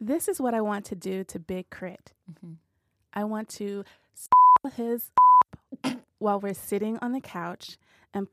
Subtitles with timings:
[0.00, 2.12] This is what I want to do to Big Crit.
[2.30, 2.54] Mm-hmm.
[3.14, 3.84] I want to
[4.74, 5.10] his
[6.18, 7.78] while we're sitting on the couch
[8.14, 8.28] and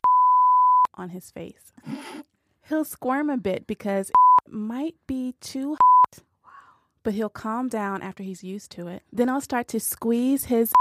[0.95, 1.73] on his face.
[2.67, 6.23] He'll squirm a bit because it might be too hot,
[7.03, 9.03] but he'll calm down after he's used to it.
[9.13, 10.73] Then I'll start to squeeze his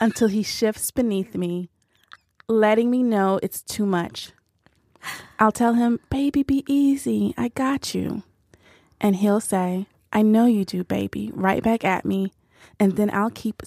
[0.00, 1.68] until he shifts beneath me,
[2.48, 4.32] letting me know it's too much.
[5.38, 7.34] I'll tell him, Baby, be easy.
[7.36, 8.22] I got you.
[9.02, 12.32] And he'll say, I know you do, baby, right back at me.
[12.80, 13.62] And then I'll keep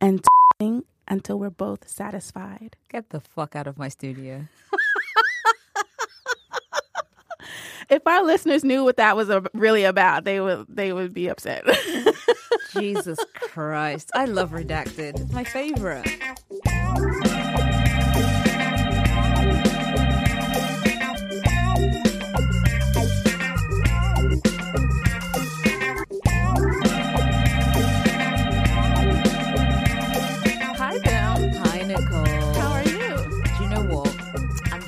[0.00, 0.24] and
[1.08, 2.76] until we're both satisfied.
[2.90, 4.46] Get the fuck out of my studio.
[7.90, 11.64] if our listeners knew what that was really about, they would they would be upset.
[12.72, 14.10] Jesus Christ.
[14.14, 15.20] I love Redacted.
[15.20, 16.08] It's my favorite.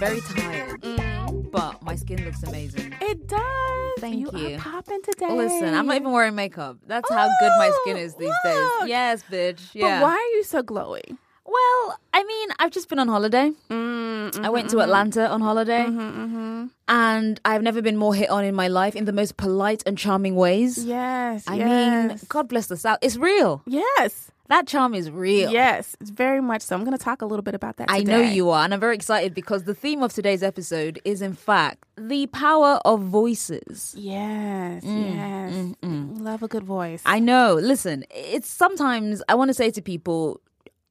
[0.09, 1.51] Very tired, mm.
[1.51, 2.95] but my skin looks amazing.
[3.01, 3.93] It does.
[3.99, 4.39] Thank you.
[4.39, 4.57] you.
[4.57, 5.33] Are popping today.
[5.33, 6.79] Listen, I'm not even wearing makeup.
[6.87, 8.37] That's how good my skin is these look.
[8.45, 8.89] days.
[8.89, 9.75] Yes, bitch.
[9.75, 10.01] Yeah.
[10.01, 11.19] But why are you so glowy?
[11.47, 13.53] Well, I mean, I've just been on holiday.
[13.71, 15.85] Mm, mm-hmm, I went to Atlanta on holiday.
[15.85, 16.67] Mm-hmm, mm-hmm.
[16.89, 19.97] And I've never been more hit on in my life in the most polite and
[19.97, 20.85] charming ways.
[20.85, 21.45] Yes.
[21.47, 22.09] I yes.
[22.09, 22.99] mean, God bless the South.
[23.01, 23.63] It's real.
[23.67, 24.31] Yes.
[24.49, 25.51] That charm is real.
[25.51, 26.77] Yes, it's very much so.
[26.77, 27.89] I'm going to talk a little bit about that.
[27.89, 28.01] Today.
[28.01, 31.21] I know you are, and I'm very excited because the theme of today's episode is,
[31.21, 33.95] in fact, the power of voices.
[33.99, 35.53] Yes, mm, yes.
[35.53, 36.21] Mm, mm.
[36.21, 37.03] Love a good voice.
[37.05, 37.55] I know.
[37.55, 40.41] Listen, it's sometimes I want to say to people,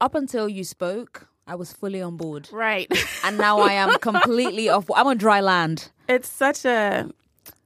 [0.05, 2.47] up until you spoke, I was fully on board.
[2.51, 2.87] Right.
[3.23, 4.85] and now I am completely off.
[4.95, 5.89] I'm on dry land.
[6.07, 7.09] It's such a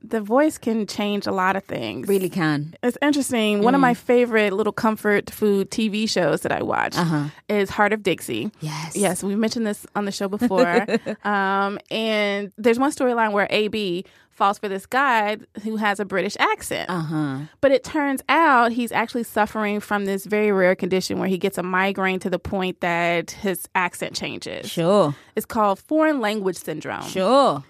[0.02, 2.08] the voice can change a lot of things.
[2.08, 2.73] Really can.
[2.81, 3.59] It's interesting.
[3.59, 3.64] Mm.
[3.64, 3.97] One of my mm.
[3.97, 7.30] favorite little comfort food TV shows that I watch uh-huh.
[7.50, 8.52] is Hart of Dixie.
[8.61, 8.96] Yes.
[8.96, 10.85] Yes, we've mentioned this on the show before.
[11.24, 16.38] um, and there's one storyline where AB falls for this guy who has a British
[16.40, 16.90] accent.
[16.90, 17.40] Uh-huh.
[17.59, 21.57] But it turns out he's actually suffering from this very rare condition where he gets
[21.57, 24.72] a migraine to the point that his accent changes.
[24.72, 25.13] Sure.
[25.35, 27.03] It's called foreign language syndrome.
[27.03, 27.66] Sure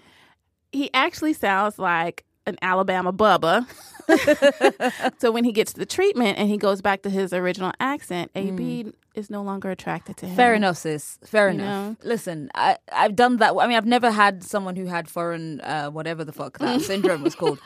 [0.72, 3.66] he actually sounds like an Alabama Bubba.
[5.18, 8.52] so when he gets the treatment and he goes back to his original accent, mm.
[8.52, 10.36] AB is no longer attracted to him.
[10.36, 11.18] Fair enough, sis.
[11.24, 11.88] Fair you enough.
[11.88, 12.08] Know?
[12.08, 13.54] Listen, I, I've done that.
[13.58, 17.22] I mean, I've never had someone who had foreign, uh, whatever the fuck that syndrome
[17.22, 17.58] was called.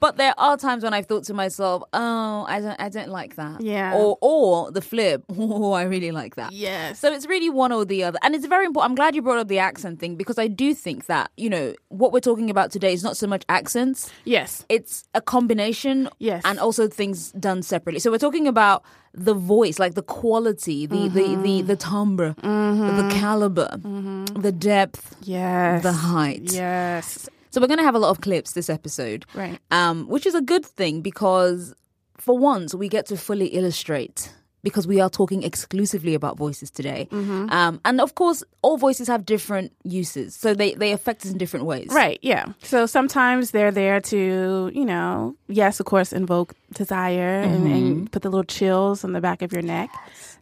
[0.00, 3.36] But there are times when I've thought to myself, "Oh, I don't, I don't like
[3.36, 3.94] that." Yeah.
[3.94, 5.24] Or, or the flip.
[5.52, 6.52] Oh, I really like that.
[6.52, 7.00] Yes.
[7.00, 8.90] So it's really one or the other, and it's very important.
[8.90, 11.74] I'm glad you brought up the accent thing because I do think that you know
[11.88, 14.12] what we're talking about today is not so much accents.
[14.24, 14.64] Yes.
[14.68, 15.79] It's a combination.
[16.18, 16.42] Yes.
[16.44, 18.00] And also things done separately.
[18.00, 21.14] So we're talking about the voice, like the quality, the mm-hmm.
[21.14, 22.96] the, the the timbre, mm-hmm.
[22.96, 24.24] the caliber, mm-hmm.
[24.40, 27.28] the depth, yes, the height, yes.
[27.50, 29.58] So we're going to have a lot of clips this episode, right?
[29.72, 31.74] Um, which is a good thing because
[32.16, 34.32] for once we get to fully illustrate
[34.62, 37.08] because we are talking exclusively about voices today.
[37.10, 37.50] Mm-hmm.
[37.50, 41.38] Um, and of course, all voices have different uses, so they, they affect us in
[41.38, 41.88] different ways.
[41.90, 42.46] Right, yeah.
[42.62, 47.54] So sometimes they're there to, you know, yes, of course, invoke desire mm-hmm.
[47.54, 48.04] and, and, mm-hmm.
[48.06, 49.90] put the little chills on the back of your neck.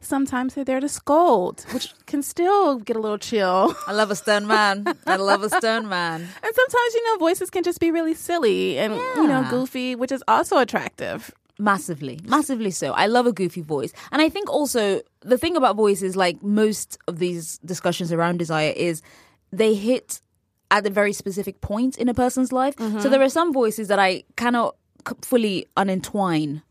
[0.01, 3.75] Sometimes they're there to scold, which can still get a little chill.
[3.87, 4.85] I love a stern man.
[5.07, 6.21] I love a stern man.
[6.43, 9.15] And sometimes, you know, voices can just be really silly and, yeah.
[9.17, 11.33] you know, goofy, which is also attractive.
[11.59, 12.93] Massively, massively so.
[12.93, 13.93] I love a goofy voice.
[14.13, 18.39] And I think also the thing about voice is like most of these discussions around
[18.39, 19.03] desire is
[19.53, 20.21] they hit
[20.71, 22.77] at a very specific point in a person's life.
[22.77, 23.01] Mm-hmm.
[23.01, 24.77] So there are some voices that I cannot
[25.23, 26.63] fully unentwine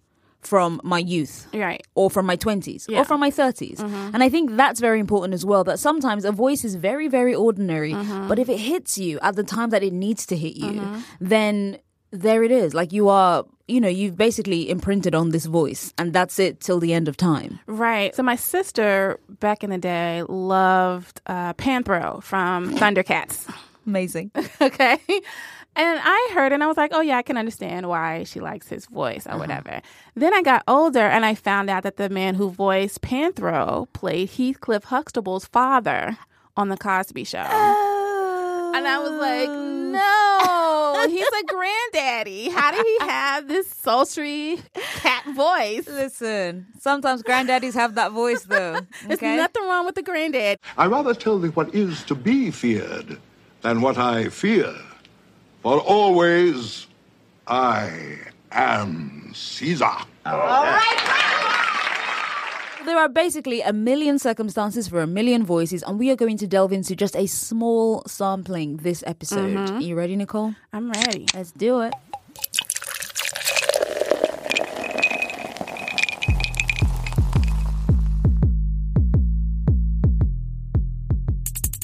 [0.42, 3.00] from my youth right or from my 20s yeah.
[3.00, 4.12] or from my 30s mm-hmm.
[4.14, 7.34] and i think that's very important as well that sometimes a voice is very very
[7.34, 8.28] ordinary mm-hmm.
[8.28, 11.02] but if it hits you at the time that it needs to hit you mm-hmm.
[11.20, 11.80] then
[12.12, 12.74] there it is.
[12.74, 16.80] Like you are, you know, you've basically imprinted on this voice, and that's it till
[16.80, 17.60] the end of time.
[17.68, 18.16] Right.
[18.16, 23.52] So my sister back in the day loved uh, Panthro from Thundercats.
[23.86, 24.32] Amazing.
[24.62, 25.00] okay.
[25.78, 28.68] And I heard and I was like, oh, yeah, I can understand why she likes
[28.68, 29.40] his voice or uh-huh.
[29.40, 29.82] whatever.
[30.16, 34.32] Then I got older and I found out that the man who voiced Panthro played
[34.32, 36.18] Heathcliff Huxtable's father
[36.56, 37.46] on The Cosby Show.
[37.48, 37.97] Oh.
[38.78, 42.50] And I was like, no, he's a granddaddy.
[42.50, 45.88] How did he have this sultry cat voice?
[45.88, 48.76] Listen, sometimes granddaddies have that voice, though.
[49.06, 49.16] Okay?
[49.16, 50.60] There's nothing wrong with the granddad.
[50.78, 53.20] I rather tell thee what is to be feared
[53.64, 54.76] than what I fear.
[55.64, 56.86] For always
[57.48, 58.20] I
[58.52, 59.98] am Caesar.
[62.88, 66.48] There are basically a million circumstances for a million voices, and we are going to
[66.48, 69.58] delve into just a small sampling this episode.
[69.58, 70.56] Are you ready, Nicole?
[70.72, 71.26] I'm ready.
[71.34, 71.94] Let's do it.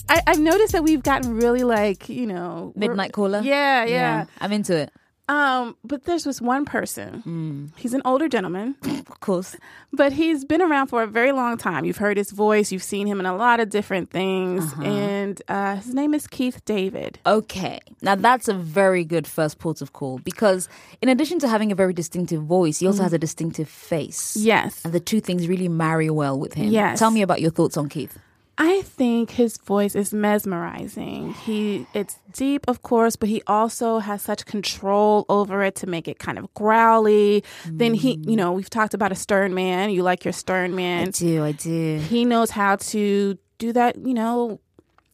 [0.08, 3.42] I, I've noticed that we've gotten really like, you know, Midnight caller.
[3.44, 4.26] Yeah, yeah.
[4.40, 4.94] I'm into it.
[5.30, 7.72] Um, but there's this one person.
[7.78, 9.56] He's an older gentleman, Of course.
[9.94, 11.86] but he's been around for a very long time.
[11.86, 15.78] You've heard his voice, you've seen him in a lot of different things, and uh,
[15.78, 17.20] his name is Keith David.
[17.26, 17.80] Okay.
[18.02, 20.68] Now that's a very good first port of call because
[21.02, 24.36] in addition to having a very distinctive voice, he also has a distinctive face.
[24.36, 24.84] Yes.
[24.84, 26.68] And the two things really marry well with him.
[26.70, 27.00] Yes.
[27.00, 28.18] Tell me about your thoughts on Keith.
[28.58, 31.34] I think his voice is mesmerizing.
[31.34, 36.08] He it's deep, of course, but he also has such control over it to make
[36.08, 37.44] it kind of growly.
[37.66, 38.36] Then he, you mm.
[38.36, 39.90] know, we've talked about a stern man.
[39.90, 41.08] You like your stern man.
[41.08, 42.00] I do, I do.
[42.10, 44.60] He knows how to do that, you know,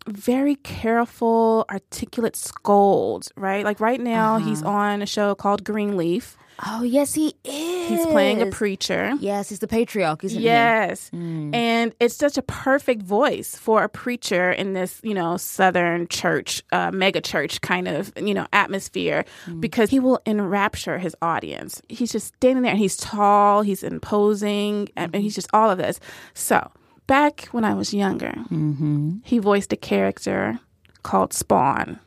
[0.08, 3.64] very careful, articulate scold, right?
[3.64, 4.72] Like right now he's uh-huh.
[4.72, 6.36] on a show called Greenleaf.
[6.66, 7.90] Oh yes, he is.
[7.90, 9.14] He's playing a preacher.
[9.20, 11.10] Yes, he's the patriarch, isn't Yes.
[11.10, 11.54] Hmm.
[11.54, 16.62] And it's such a perfect voice for a preacher in this, you know, Southern church,
[16.72, 19.60] uh, mega church kind of, you know, atmosphere hmm.
[19.60, 21.82] because he will enrapture his audience.
[21.88, 25.78] He's just standing there and he's tall, he's imposing, and, and he's just all of
[25.78, 26.00] this.
[26.34, 26.72] So,
[27.08, 29.18] back when I was younger, mm-hmm.
[29.24, 30.60] he voiced a character
[31.04, 32.00] called Spawn.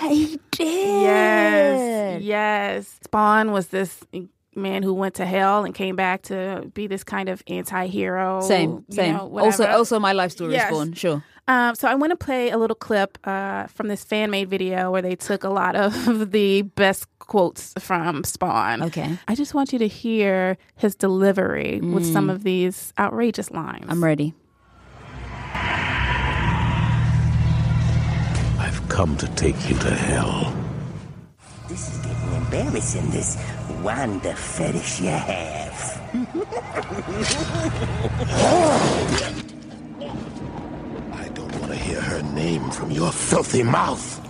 [0.00, 0.38] He?
[0.50, 1.02] Did.
[1.02, 2.98] Yes, yes.
[3.04, 4.00] Spawn was this
[4.54, 8.40] man who went to hell and came back to be this kind of anti-hero.
[8.42, 9.14] Same, you same.
[9.16, 10.70] know, also, also my life story Yes.
[10.70, 10.92] is born.
[10.92, 11.24] Sure.
[11.48, 15.02] Um, so I want to play a little clip uh, from this fan-made video where
[15.02, 18.82] they took a lot of the best quotes from Spawn.
[18.82, 19.18] Okay.
[19.26, 23.86] I just want you to hear his delivery with some of these outrageous lines.
[23.88, 24.34] I'm ready.
[28.92, 30.54] Come to take you to hell.
[31.66, 33.38] This is getting embarrassing, this
[33.82, 35.98] Wanda fetish you have.
[41.14, 44.20] I don't want to hear her name from your filthy mouth.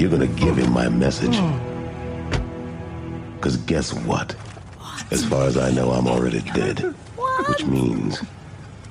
[0.00, 1.36] You're gonna give him my message.
[1.36, 1.58] Hmm.
[3.36, 4.34] Because guess what?
[5.12, 6.80] As far as I know, I'm already dead.
[7.48, 8.20] Which means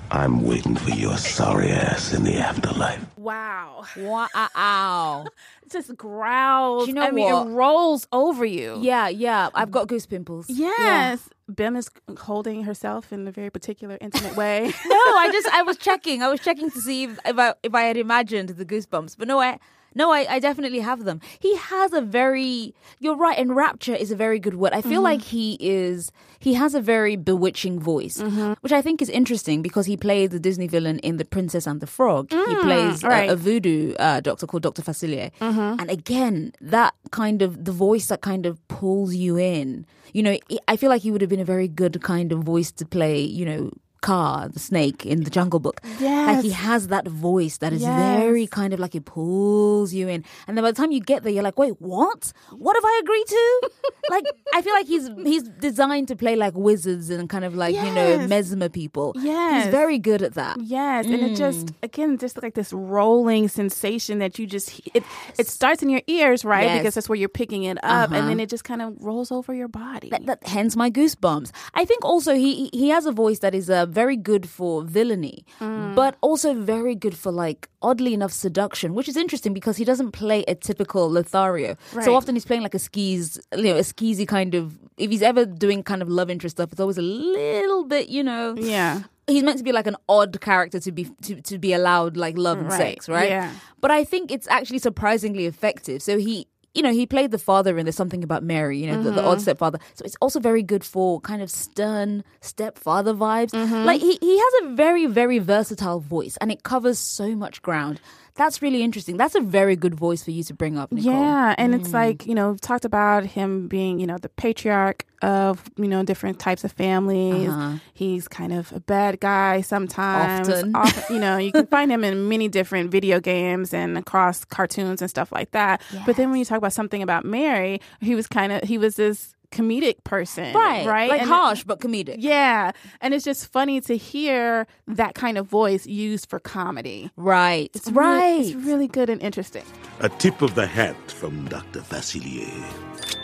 [0.09, 3.05] I'm waiting for your sorry ass in the afterlife.
[3.17, 3.83] Wow.
[3.97, 5.25] Wow.
[5.65, 6.85] It just growls.
[6.85, 7.47] Do you know I mean, what?
[7.47, 8.79] it rolls over you.
[8.81, 9.49] yeah, yeah.
[9.53, 10.45] I've got goose pimples.
[10.49, 11.29] Yes.
[11.53, 11.89] Bim is
[12.19, 14.63] holding herself in a very particular, intimate way.
[14.85, 16.23] no, I just I was checking.
[16.23, 19.27] I was checking to see if, if I if I had imagined the goosebumps, but
[19.27, 19.59] no, I
[19.97, 21.19] no, I, I definitely have them.
[21.39, 24.73] He has a very you're right, and rapture is a very good word.
[24.73, 25.03] I feel mm-hmm.
[25.03, 28.53] like he is he has a very bewitching voice, mm-hmm.
[28.61, 31.81] which I think is interesting because he played the Disney villain in The Princess and
[31.81, 32.31] the Frog.
[32.31, 33.29] he mm, plays a- right.
[33.29, 35.79] a, voodoo uh, doctor called Doctor Facilier, mm-hmm.
[35.79, 39.85] and again that kind of the voice that kind of pulls you in.
[40.13, 42.71] You know, I feel like he would have been a very good kind of voice
[42.73, 43.21] to play.
[43.21, 43.71] You know.
[44.01, 45.81] Kaa, the snake in the Jungle Book.
[45.99, 48.19] Like he has that voice that is Yes.
[48.19, 50.23] very kind of like it pulls you in.
[50.47, 52.31] And then by the time you get there, you're like, wait, what?
[52.51, 53.69] What have I agreed to?
[54.09, 57.75] like I feel like he's he's designed to play like wizards and kind of like,
[57.75, 59.13] you know, mesmer people.
[59.17, 59.63] Yeah.
[59.63, 60.57] He's very good at that.
[60.61, 65.03] Yes, and it just again just like this rolling sensation that you just it
[65.37, 66.65] it starts in your ears, right?
[66.65, 66.79] Yes.
[66.79, 68.15] Because that's where you're picking it up, Uh-huh.
[68.15, 70.09] and then it just kind of rolls over your body.
[70.09, 71.51] That, that hence my goosebumps.
[71.73, 75.45] I think also he he has a voice that is uh, very good for villainy,
[75.59, 75.95] mm.
[75.95, 80.11] but also very good for like oddly enough seduction, which is interesting because he doesn't
[80.11, 81.75] play a typical Lothario.
[81.93, 82.05] Right.
[82.05, 84.77] So often he's playing like a skis, you know, a skeezy kind of.
[84.97, 88.23] If he's ever doing kind of love interest stuff, it's always a little bit, you
[88.23, 88.55] know.
[88.57, 92.15] yeah, He's meant to be like an odd character to be to, to be allowed
[92.15, 92.77] like love and Right.
[92.77, 93.29] sex, right?
[93.29, 93.51] Yeah.
[93.81, 96.01] But I think it's actually surprisingly effective.
[96.01, 96.47] So he,
[96.77, 99.17] you know, he played the father in There's Something About Mary, you know, the, the
[99.17, 99.27] Mm-hmm.
[99.29, 99.79] odd stepfather.
[99.95, 103.51] So it's also very good for kind of stern stepfather vibes.
[103.51, 103.83] Mm-hmm.
[103.89, 107.99] Like he, he has a very, very versatile voice and it covers so much ground.
[108.37, 109.17] That's really interesting.
[109.17, 111.11] That's a very good voice for you to bring up, Nicole.
[111.13, 111.79] yeah, and Mm.
[111.79, 115.87] it's like you know we've talked about him being you know the patriarch of you
[115.87, 117.49] know different types of families.
[117.49, 117.77] Uh-huh.
[117.93, 120.47] He's kind of a bad guy sometimes.
[120.49, 120.75] Often.
[120.75, 125.01] Often, you know, you can find him in many different video games and across cartoons
[125.01, 125.81] and stuff like that.
[126.05, 128.95] But then when you talk about something about Mary, he was kind of he was
[128.97, 130.85] this comedic person, Right.
[130.85, 132.15] Right, Like And- harsh but comedic.
[132.19, 137.09] Yeah, and it's just funny to hear that kind of voice used for comedy.
[137.15, 137.69] Right.
[137.73, 138.27] It's right.
[138.27, 139.63] Really, it's really good and interesting.
[140.01, 141.79] A tip of the hat from Dr.
[141.79, 143.16] Facilier.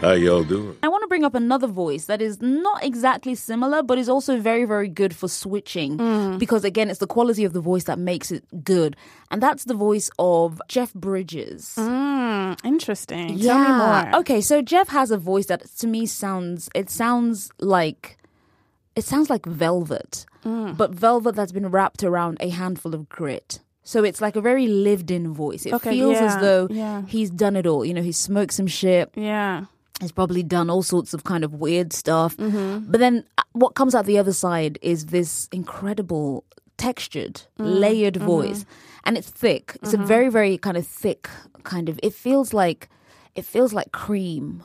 [0.00, 0.76] How y'all doing?
[0.84, 4.38] I want to bring up another voice that is not exactly similar, but is also
[4.38, 5.98] very, very good for switching.
[5.98, 6.38] Mm.
[6.38, 8.96] Because again, it's the quality of the voice that makes it good.
[9.32, 11.74] And that's the voice of Jeff Bridges.
[11.76, 13.40] Mm, interesting.
[13.40, 13.68] Tell me
[14.12, 14.20] more.
[14.20, 18.18] Okay, so Jeff has a voice that to me sounds it sounds like
[18.94, 20.26] it sounds like velvet.
[20.44, 20.76] Mm.
[20.76, 23.58] But velvet that's been wrapped around a handful of grit.
[23.82, 25.66] So it's like a very lived in voice.
[25.66, 27.02] It Okay, feels as though yeah.
[27.08, 27.84] he's done it all.
[27.84, 29.10] You know, he's smoked some shit.
[29.16, 29.64] Yeah.
[30.00, 32.36] He's probably done all sorts of kind of weird stuff.
[32.36, 32.90] Mm-hmm.
[32.90, 36.44] But then uh, what comes out the other side is this incredible
[36.76, 38.26] textured, Mm, layered mm-hmm.
[38.26, 38.64] voice.
[39.04, 39.76] And it's thick.
[39.82, 41.28] It's a very, very kind of thick
[41.64, 42.88] kind of it feels like
[43.34, 44.62] it feels like cream.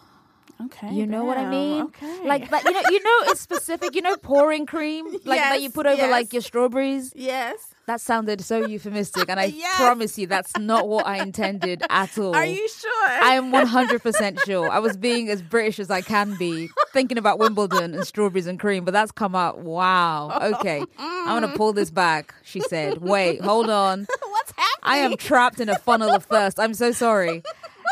[0.66, 0.94] Okay.
[0.94, 1.84] You know what I mean?
[1.84, 2.28] Okay.
[2.28, 3.96] Like that, you know, you know, it's specific.
[3.96, 6.12] You know, pouring cream, like that you put over yes.
[6.12, 7.12] like your strawberries.
[7.16, 7.73] yes.
[7.86, 9.76] That sounded so euphemistic, and I Yes.
[9.78, 12.34] promise you, that's not what I intended at all.
[12.34, 13.08] Are you sure?
[13.08, 14.70] I am 100% sure.
[14.70, 18.58] I was being as British as I can be, thinking about Wimbledon and strawberries and
[18.58, 19.60] cream, but that's come out.
[19.60, 20.38] Wow.
[20.42, 20.84] Oh, okay.
[20.98, 21.58] I'm going to mm.
[21.58, 23.00] pull this back, she said.
[23.00, 24.08] Wait, hold on.
[24.22, 24.80] What's happening?
[24.84, 26.60] I am trapped in a funnel of thirst.
[26.60, 27.44] I'm so sorry.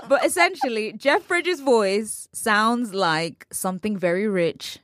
[0.08, 4.80] But essentially, Jeff Bridges' voice sounds like something very rich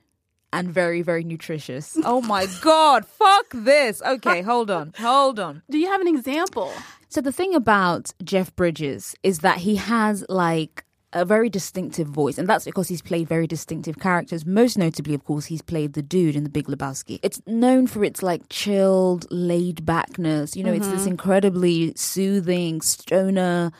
[0.52, 1.96] and very, very nutritious.
[2.04, 3.04] Oh my God.
[3.06, 4.02] Fuck this.
[4.02, 4.92] Okay, hold on.
[4.98, 5.62] Hold on.
[5.70, 6.72] Do you have an example?
[7.08, 12.36] So the thing about Jeff Bridges is that he has like a very distinctive voice,
[12.36, 14.44] and that's because he's played very distinctive characters.
[14.44, 17.18] Most notably, of course, he's played the dude in The Big Lebowski.
[17.22, 20.54] It's known for its like chilled, laid backness.
[20.54, 21.12] You know, it's this mm-hmm.
[21.12, 23.72] incredibly soothing stoner.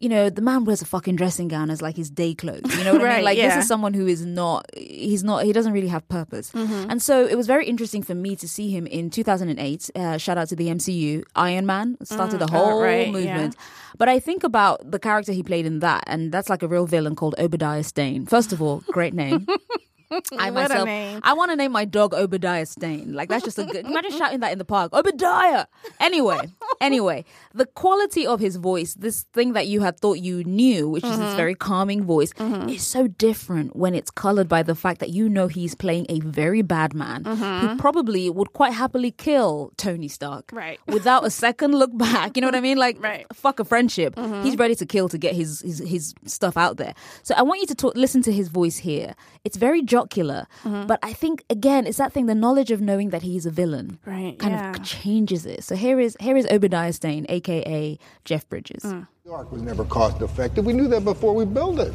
[0.00, 2.74] You know, the man wears a fucking dressing gown as like his day clothes.
[2.76, 3.24] You know what I Right, mean?
[3.26, 3.54] Like yeah.
[3.54, 4.64] this is someone who is not.
[4.74, 5.44] He's not.
[5.44, 6.50] He doesn't really have purpose.
[6.54, 9.90] And so it was very interesting for me to see him in 2008.
[9.94, 11.22] Uh, shout out to the MCU.
[11.36, 13.12] Iron Man started the oh, whole right, yeah.
[13.12, 13.56] movement.
[13.98, 16.86] But I think about the character he played in that, and that's like a real
[16.86, 18.24] villain called Obadiah Stane.
[18.26, 19.46] First of all, great name.
[20.10, 20.16] I
[20.50, 20.88] What myself.
[21.22, 23.12] I want to name my dog Obadiah Stane.
[23.14, 23.86] Like that's just a good.
[23.86, 25.66] Imagine shouting that in the park, Obadiah.
[26.00, 26.40] Anyway,
[26.80, 27.24] anyway,
[27.54, 31.10] the quality of his voice, this thing that you had thought you knew, which is
[31.10, 31.20] Mm-hmm.
[31.22, 32.32] this very calming voice,
[32.68, 36.20] is so different when it's colored by the fact that you know he's playing a
[36.20, 40.56] very bad man who probably would quite happily kill Tony Stark, Mm-hmm.
[40.56, 40.80] Right.
[40.88, 42.36] without a second look back.
[42.36, 42.78] You know what I mean?
[42.78, 43.26] Like, Right.
[43.32, 44.18] fuck a friendship.
[44.42, 46.94] He's ready to kill to get his, his his stuff out there.
[47.22, 49.14] So I want you to talk, listen to his voice here.
[49.44, 52.26] It's very jocular, but I think again, it's that thing.
[52.26, 54.70] The knowledge of knowing that he's a villain, Right, kind yeah.
[54.72, 55.64] of changes it.
[55.64, 58.82] So here is here is Obadiah Stane, aka Jeff Bridges.
[58.84, 59.06] Mm.
[59.24, 60.64] The arc was never cost effective.
[60.66, 61.92] We knew that before we built it.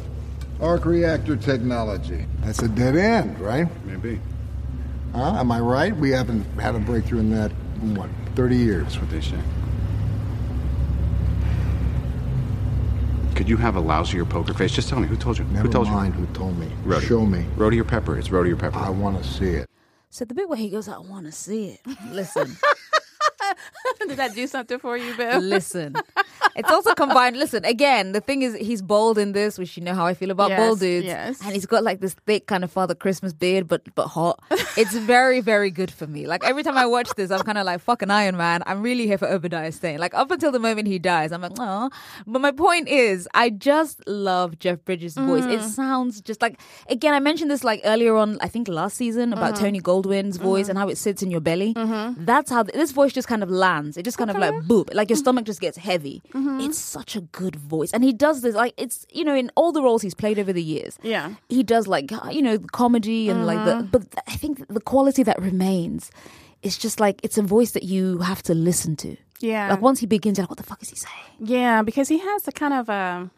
[0.60, 2.26] Arc reactor technology.
[2.42, 3.66] That's a dead end, right?
[3.84, 4.20] Maybe.
[5.14, 5.40] Huh?
[5.40, 5.94] Am I right?
[5.96, 7.50] We haven't had a breakthrough in that,
[7.82, 8.82] in what, 30 years?
[8.84, 9.38] That's what they say.
[13.36, 14.72] Could you have a lousier poker face?
[14.72, 15.06] Just tell me.
[15.06, 15.44] Who told you?
[15.44, 16.24] Never who told mind you?
[16.24, 16.68] who told me.
[16.86, 17.06] Rhodey.
[17.06, 17.44] Show me.
[17.56, 18.16] Rhodey or Pepper?
[18.18, 18.78] It's Rhodey or Pepper.
[18.78, 19.68] I want to see it.
[20.08, 22.56] So the bit where he goes, "I want to see it." Listen.
[24.08, 25.40] Did that do something for you, Bill?
[25.40, 25.94] Listen.
[26.54, 27.36] It's also combined.
[27.36, 30.30] Listen, again, the thing is, he's bold in this, which you know how I feel
[30.30, 31.04] about Yes, bold dudes.
[31.04, 31.38] yes.
[31.44, 34.40] And he's got like this thick kind of Father Christmas beard, but but hot.
[34.78, 36.26] It's very, very good for me.
[36.26, 38.62] Like every time I watch this, I'm kind of like, fucking Iron Man.
[38.64, 39.98] I'm really here for Obadiah Stane.
[39.98, 41.90] Like up until the moment he dies, I'm like, oh.
[42.26, 45.44] But my point is, I just love Jeff Bridges' voice.
[45.44, 45.68] It Mm.
[45.68, 49.54] sounds just like, again, I mentioned this like earlier on, I think last season about
[49.54, 49.64] Mm-hmm.
[49.64, 51.74] Tony Goldwyn's voice and how it sits in your belly.
[52.16, 53.96] That's how this voice just kind of lands.
[53.96, 56.22] It just kind of like boop, like your stomach just gets heavy.
[56.32, 56.60] Mm-hmm.
[56.60, 59.72] It's such a good voice, and he does this like it's you know in all
[59.72, 60.98] the roles he's played over the years.
[61.02, 61.34] Yeah.
[61.48, 63.90] he does like you know comedy and like Mm-hmm.
[63.90, 66.10] the but I think the quality that remains
[66.62, 69.16] is just like it's a voice that you have to listen to.
[69.40, 69.70] Yeah.
[69.70, 71.14] Like once he begins, you're like, what the fuck is he saying?
[71.38, 73.30] Yeah, because he has a kind of a.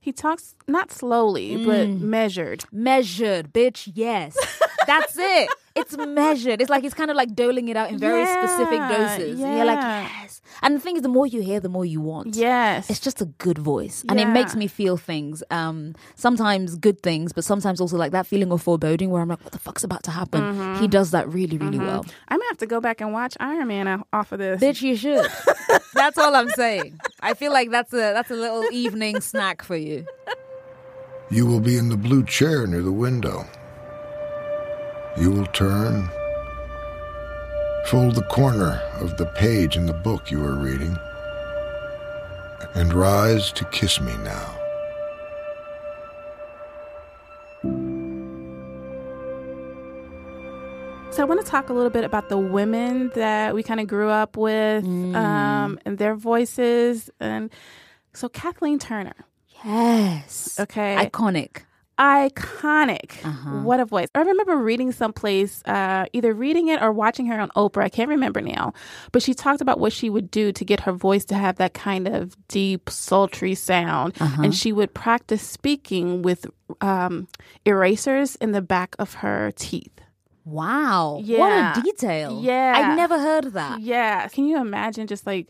[0.00, 2.00] He talks not slowly, but Mm.
[2.00, 2.64] measured.
[2.70, 3.90] Measured, bitch.
[3.94, 4.36] Yes,
[4.86, 5.50] that's it.
[5.74, 6.60] It's measured.
[6.60, 9.40] It's like it's kind of like doling it out in very specific doses.
[9.40, 9.46] Yeah.
[9.46, 10.40] And you're like, yes.
[10.62, 12.36] And the thing is, the more you hear, the more you want.
[12.36, 12.88] Yes.
[12.88, 14.04] It's just a good voice.
[14.08, 15.42] And it makes me feel things.
[15.50, 19.42] Um, sometimes good things, but sometimes also like that feeling of foreboding where I'm like,
[19.42, 20.40] what the fuck's about to happen?
[20.40, 20.80] Mm-hmm.
[20.80, 22.06] He does that really, really well.
[22.28, 24.62] I'm gonna have to go back and watch Iron Man o- off of this.
[24.62, 25.26] Bitch, you should.
[25.94, 27.00] that's all I'm saying.
[27.20, 30.06] I feel like that's a that's a little evening snack for you.
[31.30, 33.44] You will be in the blue chair near the window
[35.16, 36.08] you will turn,
[37.86, 40.98] fold the corner of the page in the book you are reading,
[42.74, 44.54] and rise to kiss me now.
[51.14, 53.86] So I want to talk a little bit about the women that we kind of
[53.86, 55.14] grew up with mm.
[55.14, 57.08] um, and their voices.
[57.20, 57.50] And
[58.12, 59.14] so Kathleen Turner.
[59.64, 60.58] Yes.
[60.58, 60.96] Okay.
[60.98, 61.62] Iconic
[61.98, 63.24] iconic.
[63.24, 63.60] Uh-huh.
[63.62, 64.08] What a voice.
[64.14, 67.84] I remember reading someplace, uh, either reading it or watching her on Oprah.
[67.84, 68.72] I can't remember now.
[69.12, 71.74] But she talked about what she would do to get her voice to have that
[71.74, 74.14] kind of deep, sultry sound.
[74.20, 74.42] Uh-huh.
[74.42, 76.46] And she would practice speaking with
[76.80, 77.28] um,
[77.64, 79.90] erasers in the back of her teeth.
[80.44, 81.20] Wow.
[81.22, 81.38] Yeah.
[81.38, 82.40] What a detail.
[82.42, 82.74] Yeah.
[82.76, 83.80] I've never heard that.
[83.80, 84.28] Yeah.
[84.28, 85.48] Can you imagine just like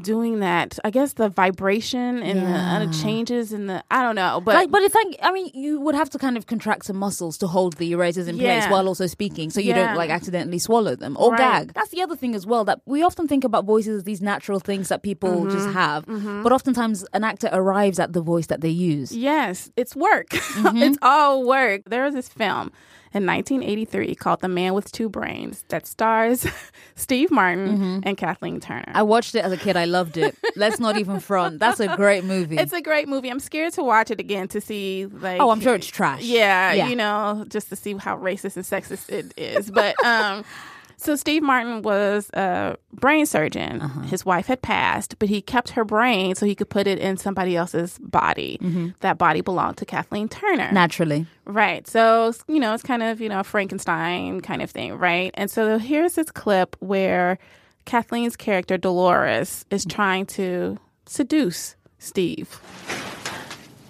[0.00, 0.78] doing that?
[0.84, 4.40] I guess the vibration and the, and the changes and the, I don't know.
[4.40, 6.96] But like, but it's like, I mean, you would have to kind of contract some
[6.96, 9.86] muscles to hold the erasers in place while also speaking, so you Yeah.
[9.88, 11.38] don't like accidentally swallow them or Right.
[11.68, 11.74] gag.
[11.74, 14.60] That's the other thing as well that we often think about voices as these natural
[14.60, 15.72] things that people just Mm-hmm.
[15.72, 19.14] have, but oftentimes an actor arrives at the voice that they use.
[19.14, 20.28] Yes, it's work.
[20.52, 20.82] Mm-hmm.
[20.82, 21.82] it's all work.
[21.86, 22.70] There was this film
[23.14, 26.46] in 1983 called The Man with Two Brains that stars
[26.94, 28.82] Steve Martin and Kathleen Turner.
[28.88, 28.96] Mm-hmm.
[28.96, 29.76] I watched it as a kid.
[29.76, 30.36] I loved it.
[30.56, 31.58] Let's not even front.
[31.58, 32.56] That's a great movie.
[32.58, 33.28] it's a great movie.
[33.28, 36.22] I'm scared to watch it again to see like oh, I'm sure it's trash.
[36.22, 36.88] Yeah, Yeah.
[36.88, 39.70] you know, just to see how racist and sexist it is.
[39.70, 40.44] But um
[41.02, 43.82] so Steve Martin was a brain surgeon.
[43.82, 44.00] Uh-huh.
[44.02, 47.16] His wife had passed, but he kept her brain so he could put it in
[47.16, 48.58] somebody else's body.
[48.62, 48.90] Mm-hmm.
[49.00, 50.70] That body belonged to Kathleen Turner.
[50.72, 51.26] Naturally.
[51.44, 51.86] Right.
[51.86, 55.32] So, you know, it's kind of, you know, a Frankenstein kind of thing, right?
[55.34, 57.38] And so here's this clip where
[57.84, 62.60] Kathleen's character, Dolores, is trying to seduce Steve.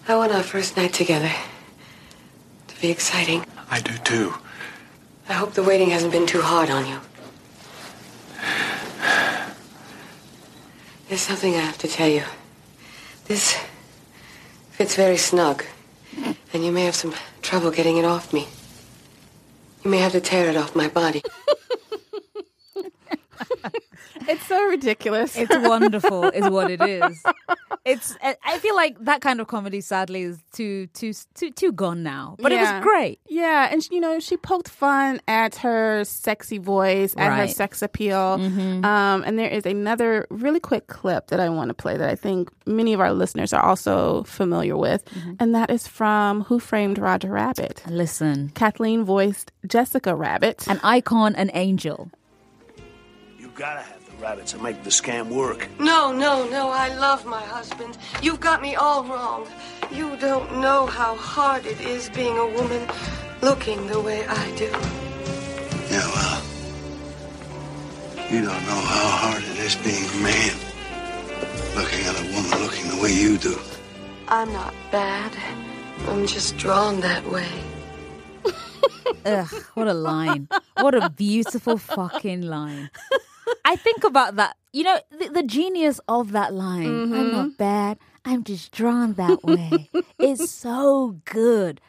[0.08, 1.30] I want our first night together
[2.68, 3.44] to be exciting.
[3.70, 4.34] I do too.
[5.32, 7.00] I hope the waiting hasn't been too hard on you.
[11.08, 12.24] There's something I have to tell you.
[13.28, 13.56] This
[14.72, 15.64] fits very snug,
[16.52, 18.46] and you may have some trouble getting it off me.
[19.82, 21.22] You may have to tear it off my body.
[24.28, 25.36] It's so ridiculous.
[25.36, 27.22] It's wonderful, is what it is.
[27.84, 28.16] It's.
[28.22, 32.02] I I feel like that kind of comedy, sadly, is too too too too gone
[32.02, 32.36] now.
[32.38, 33.20] But it was great.
[33.28, 37.48] Yeah, and you know, she poked fun at her sexy voice, at her Right.
[37.48, 37.52] Mm-hmm.
[37.56, 38.18] sex appeal.
[38.84, 42.14] Um, and there is another really quick clip that I want to play that I
[42.14, 45.32] think many of our listeners are also familiar with, Mm-hmm.
[45.40, 47.82] and that is from Who Framed Roger Rabbit.
[47.88, 50.66] Listen, Kathleen voiced Jessica Rabbit.
[50.68, 52.10] an icon, an angel.
[53.38, 55.68] You gotta have the rabbits to make the scam work.
[55.80, 57.98] No, no, no, I love my husband.
[58.22, 59.48] You've got me all wrong.
[59.90, 62.88] You don't know how hard it is being a woman
[63.40, 64.70] looking the way I do.
[65.90, 66.42] Yeah, well,
[68.30, 70.54] you don't know how hard it is being a man.
[71.74, 73.58] Looking at a woman looking the way you do.
[74.28, 75.32] I'm not bad.
[76.06, 77.48] I'm just drawn that way.
[79.24, 80.48] Ugh, what a line.
[80.80, 82.90] What a beautiful fucking line.
[83.64, 84.56] I think about that.
[84.72, 87.12] You know, the, the genius of that line.
[87.12, 87.98] I'm not bad.
[88.24, 89.90] I'm just drawn that way.
[90.18, 91.80] it's so good.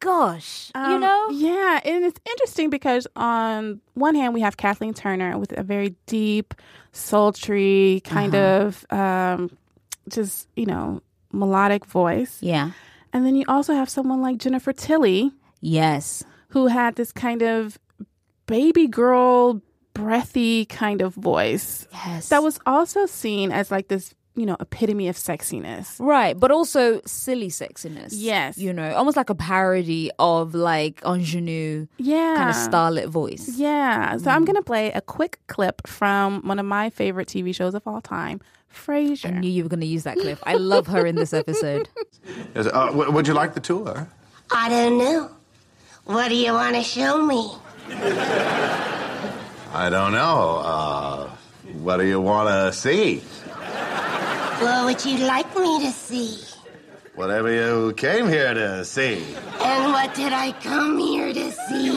[0.00, 1.28] Gosh, you Um, know?
[1.30, 5.94] Yeah, and it's interesting because on one hand we have Kathleen Turner with a very
[6.06, 6.52] deep,
[6.92, 8.66] sultry kind Uh-huh.
[8.66, 9.50] of um,
[10.08, 11.00] just you know
[11.32, 12.72] melodic voice, Yeah.
[13.12, 16.22] and then you also have someone like Jennifer Tilly Yes.
[16.48, 17.78] who had this kind of
[18.46, 19.62] baby girl,
[19.96, 22.28] breathy kind of voice Yes.
[22.28, 25.96] that was also seen as like this you know epitome of sexiness.
[25.98, 28.10] Right, but also silly sexiness.
[28.12, 28.58] Yes.
[28.58, 33.48] You know, almost like a parody of like ingenue Yeah, kind of starlet voice.
[33.56, 34.18] Yeah.
[34.18, 37.74] So I'm going to play a quick clip from one of my favorite TV shows
[37.74, 39.28] of all time, Frasier.
[39.34, 40.38] I knew you were going to use that clip.
[40.42, 41.88] I love her in this episode.
[42.54, 44.06] Yes, uh, w- would you like the tour?
[44.50, 45.30] I don't know.
[46.04, 47.52] What do you want to show me?
[49.76, 50.62] I don't know.
[50.64, 51.30] Uh,
[51.82, 53.18] what do you want to see?
[54.58, 56.38] What would you like me to see?
[57.14, 59.22] Whatever you came here to see.
[59.60, 61.90] And what did I come here to see?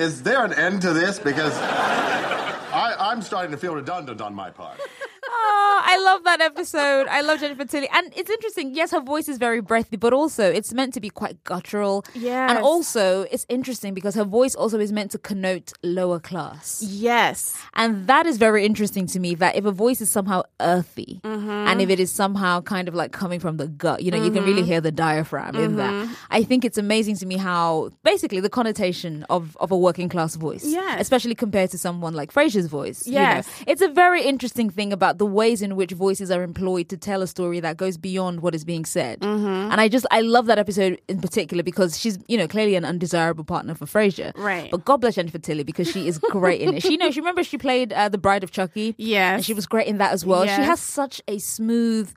[0.00, 1.18] Is there an end to this?
[1.18, 4.78] Because I, I'm starting to feel redundant on my part.
[5.90, 7.08] I love that episode.
[7.08, 7.88] I love Jennifer Tilly.
[7.92, 8.74] And it's interesting.
[8.74, 12.04] Yes, her voice is very breathy, but also it's meant to be quite guttural.
[12.14, 12.48] Yes.
[12.48, 16.80] And also, it's interesting because her voice also is meant to connote lower class.
[16.80, 17.58] Yes.
[17.74, 21.50] And that is very interesting to me that if a voice is somehow earthy mm-hmm.
[21.50, 24.30] and if it is somehow kind of like coming from the gut, you know, you
[24.30, 24.70] can really mm-hmm.
[24.70, 25.92] hear the diaphragm in that.
[25.92, 26.12] Mm-hmm.
[26.30, 30.36] I think it's amazing to me how basically the connotation of, of a working class
[30.36, 30.98] voice, Yeah.
[31.00, 33.08] especially compared to someone like Frasier's voice.
[33.08, 33.20] you know.
[33.20, 33.48] Yes.
[33.66, 37.22] it's a very interesting thing about the ways in which voices are employed to tell
[37.22, 39.20] a story that goes beyond what is being said.
[39.20, 39.72] Mm-hmm.
[39.72, 42.84] And I just I love that episode in particular because she's you know clearly an
[42.84, 44.36] undesirable partner for Frasier.
[44.36, 44.70] Right.
[44.70, 46.82] But God bless Jennifer Tilly because she is great in it.
[46.82, 48.94] She you know she remember she played uh, the Bride of Chucky.
[48.98, 50.44] yeah, And she was great in that as well.
[50.44, 52.12] She has such a smooth.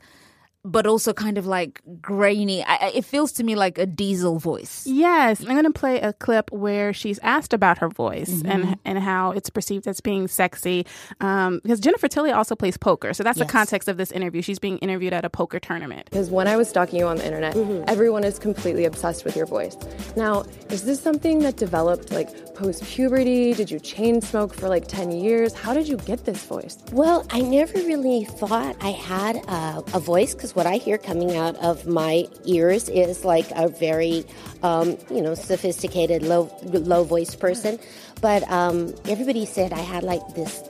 [0.65, 2.63] But also kind of like grainy.
[2.63, 4.85] I, I- it feels to me like a diesel voice.
[4.87, 8.51] Yes, I'm going to play a clip where she's asked about her voice Mm-hmm.
[8.51, 10.85] and and how it's perceived as being sexy.
[11.19, 14.41] Um, because Jennifer Tilly also plays poker, so that's the context of this interview.
[14.41, 16.05] She's being interviewed at a poker tournament.
[16.09, 17.55] Because when I was stalking you on the internet,
[17.89, 19.75] everyone is completely obsessed with your voice.
[20.15, 23.53] Now, is this something that developed like post puberty?
[23.53, 25.53] Did you chain smoke for like 10 years?
[25.53, 26.77] How did you get this voice?
[26.91, 31.35] Well, I never really thought I had a, a voice because what I hear coming
[31.35, 34.25] out of my ears is like a very,
[34.61, 37.79] um, you know, sophisticated, low, low voice person.
[38.21, 40.63] But um, everybody said I had like this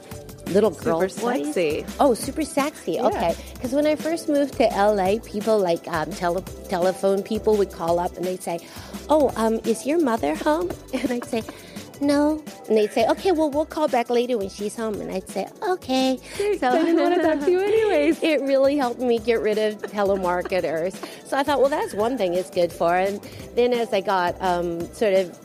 [0.48, 1.46] little girl Super voice.
[1.54, 1.86] sexy.
[2.00, 3.00] Oh, super sexy.
[3.00, 3.36] Okay.
[3.54, 8.00] Because when I first moved to LA, people like um, tele- telephone people would call
[8.00, 8.60] up and they'd say,
[9.10, 11.44] "Oh, um, is your mother home?" And I'd say.
[12.04, 15.28] No, and they'd say, "Okay, well, we'll call back later when she's home." And I'd
[15.30, 16.20] say, "Okay."
[16.60, 18.22] So I didn't want to talk to you anyways.
[18.22, 20.94] it really helped me get rid of telemarketers.
[21.28, 22.96] So I thought, well, that's one thing it's good for.
[22.96, 23.20] And
[23.56, 25.38] then as I got um, sort of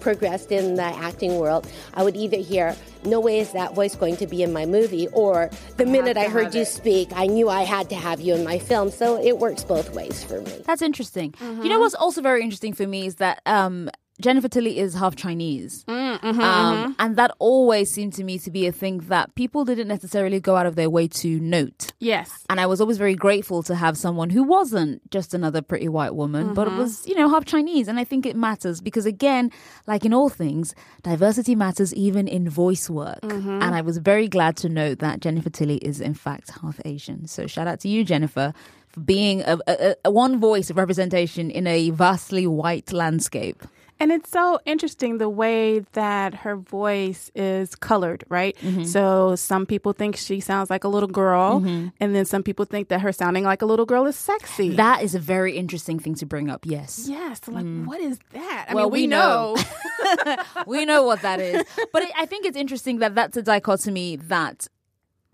[0.00, 4.16] progressed in the acting world, I would either hear, no way is that voice going
[4.18, 7.62] to be in my movie, or the minute I heard you speak, I knew I
[7.62, 8.90] had to have you in my film.
[8.90, 10.62] So it works both ways for me.
[10.66, 11.34] That's interesting.
[11.40, 13.88] You know what's also very interesting for me is that um,
[14.20, 15.84] Jennifer Tilly is half Chinese.
[15.88, 16.92] Mm, uh-huh, um, uh-huh.
[17.00, 20.54] And that always seemed to me to be a thing that people didn't necessarily go
[20.54, 21.92] out of their way to note.
[21.98, 22.44] Yes.
[22.48, 26.14] And I was always very grateful to have someone who wasn't just another pretty white
[26.14, 26.76] woman, but uh-huh.
[26.76, 27.88] was, you know, half Chinese.
[27.88, 29.50] And I think it matters because, again,
[29.88, 33.20] like in all things, diversity matters even in voice work.
[33.22, 33.62] Mm-hmm.
[33.62, 37.26] And I was very glad to note that Jennifer Tilly is, in fact, half Asian.
[37.26, 38.54] So shout out to you, Jennifer,
[38.88, 43.64] for being a, a, a one voice of representation in a vastly white landscape.
[44.00, 48.56] And it's so interesting the way that her voice is colored, right?
[48.60, 48.84] Mm-hmm.
[48.84, 52.88] So some people think she sounds like a little girl, and then some people think
[52.88, 54.70] that her sounding like a little girl is sexy.
[54.76, 57.06] That is a very interesting thing to bring up, yes.
[57.08, 58.66] yes, like what is that?
[58.68, 58.74] I Mm.
[58.74, 59.54] Well, mean, we, we know.
[59.54, 60.36] know.
[60.66, 61.62] we know what that is.
[61.92, 64.66] But it, I think it's interesting that that's a dichotomy that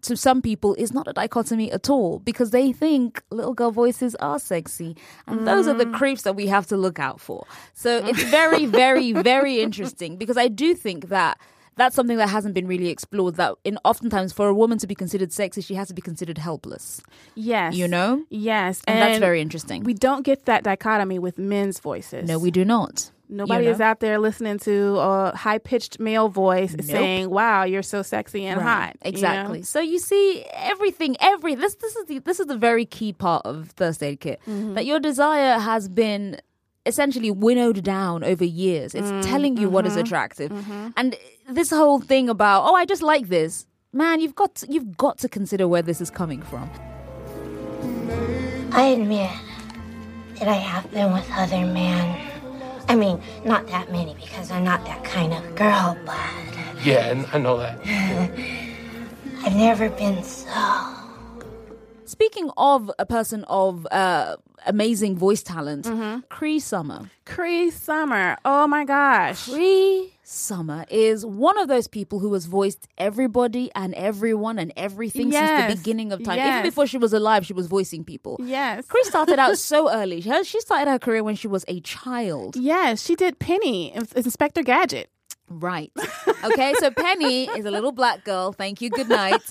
[0.02, 4.14] to some people is not a dichotomy at all because they think little girl voices
[4.16, 4.96] are sexy.
[5.26, 5.94] And those are the mm.
[5.94, 7.46] creeps that we have to look out for.
[7.74, 8.08] So mm.
[8.08, 11.38] it's very, very, very interesting because I do think that
[11.76, 14.94] that's something that hasn't been really explored that in oftentimes for a woman to be
[14.94, 17.00] considered sexy she has to be considered helpless.
[17.34, 18.24] Yes, you know?
[18.28, 19.84] Yes, and, that's very interesting.
[19.84, 22.28] We don't get that dichotomy with men's voices.
[22.28, 26.28] no we do not Nobody you is out there listening to a high pitched male
[26.28, 28.66] voice saying, "Wow, you're so sexy and Right.
[28.66, 29.16] hot." you know?
[29.16, 29.62] Exactly.
[29.62, 33.46] So you see everything, every this this is the this is the very key part
[33.46, 34.74] of Thirst Aid Kit Mm-hmm.
[34.74, 36.40] that your desire has been
[36.86, 38.94] essentially winnowed down over years.
[38.94, 40.00] It's Mm, telling you what is mm-hmm.
[40.00, 40.50] attractive,
[40.96, 41.14] and
[41.48, 43.66] this whole thing about oh I just like this.
[43.92, 46.70] Man, you've got to, you've got to consider where this is coming from.
[48.72, 49.30] I admit
[50.38, 52.29] that I have been with other men.
[52.90, 56.16] I mean, not that many because I'm not that kind of girl, but
[56.82, 57.78] Yeah, I know that.
[59.44, 60.79] I've never been so.
[62.20, 66.20] Speaking of a person of uh, amazing voice talent, Mm-hmm.
[66.28, 67.10] Cree Summer.
[67.24, 68.36] Cree Summer.
[68.44, 69.48] Oh my gosh.
[69.48, 75.32] Cree Summer is one of those people who has voiced everybody and everyone and everything
[75.32, 76.36] since the beginning of time.
[76.36, 76.58] Yes.
[76.58, 78.36] Even before she was alive, she was voicing people.
[78.44, 78.86] Yes.
[78.86, 80.20] Cree started out so early.
[80.20, 82.54] She, she started her career when she was a child.
[82.54, 85.08] Yes, she did Penny, Inspector Gadget.
[85.50, 85.92] Right.
[86.44, 88.52] Okay, so Penny is a little black girl.
[88.52, 88.88] Thank you.
[88.88, 89.42] Good night.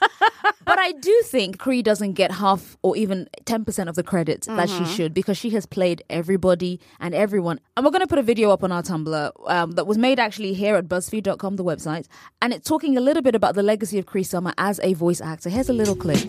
[0.65, 4.69] But I do think Cree doesn't get half or even 10% of the credit that
[4.69, 7.59] she should because she has played everybody and everyone.
[7.75, 10.19] And we're going to put a video up on our Tumblr um, that was made
[10.19, 12.07] actually here at BuzzFeed.com, the website.
[12.41, 15.21] And it's talking a little bit about the legacy of Cree Summer as a voice
[15.21, 15.49] actor.
[15.49, 16.19] Here's a little clip.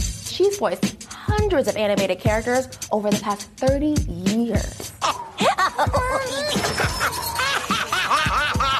[0.00, 1.03] She's voiced
[1.54, 4.92] hundreds of animated characters over the past 30 years.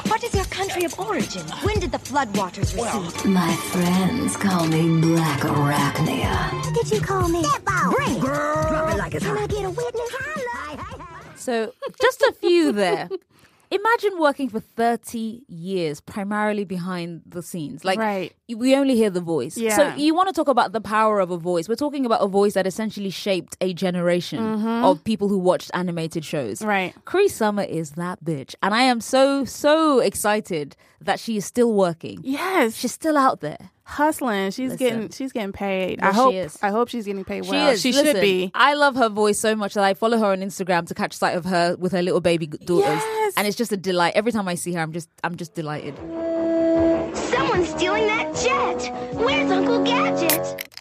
[0.09, 1.41] What is your country of origin?
[1.63, 3.25] When did the floodwaters recede?
[3.31, 6.51] My friends call me Black Arachnia.
[6.65, 7.43] What did you call me?
[7.91, 8.21] Bring it.
[8.21, 10.15] Drop it like it's Can I get a witness?
[11.35, 13.09] So just a few there.
[13.71, 17.83] Imagine working for 30 years, primarily behind the scenes.
[17.83, 18.33] Like, Right.
[18.55, 19.57] we only hear the voice.
[19.57, 19.75] yeah.
[19.75, 21.67] So you want to talk about the power of a voice.
[21.67, 24.39] We're talking about a voice that essentially shaped a generation
[24.83, 26.59] of people who watched animated shows.
[26.59, 26.67] Mm-hmm.
[26.69, 26.93] Right.
[27.05, 28.55] Cree Summer is that bitch.
[28.61, 32.19] And I am so, so excited that she is still working.
[32.23, 32.75] Yes.
[32.75, 33.71] She's still out there.
[33.83, 34.49] hustling.
[34.51, 34.77] She's Listen.
[34.87, 35.99] getting she's getting paid.
[36.01, 36.59] Yes, I hope she is.
[36.63, 37.69] I hope she's getting paid She well.
[37.69, 37.81] is.
[37.81, 38.51] She Listen, should be.
[38.55, 41.37] I love her voice so much that I follow her on Instagram to catch sight
[41.37, 43.03] of her with her little baby daughters,
[43.37, 44.13] and it's just a delight.
[44.15, 45.95] Every time I see her, I'm just I'm just delighted.
[47.15, 49.13] Someone's stealing that jet.
[49.15, 50.74] Where's Uncle Gadget?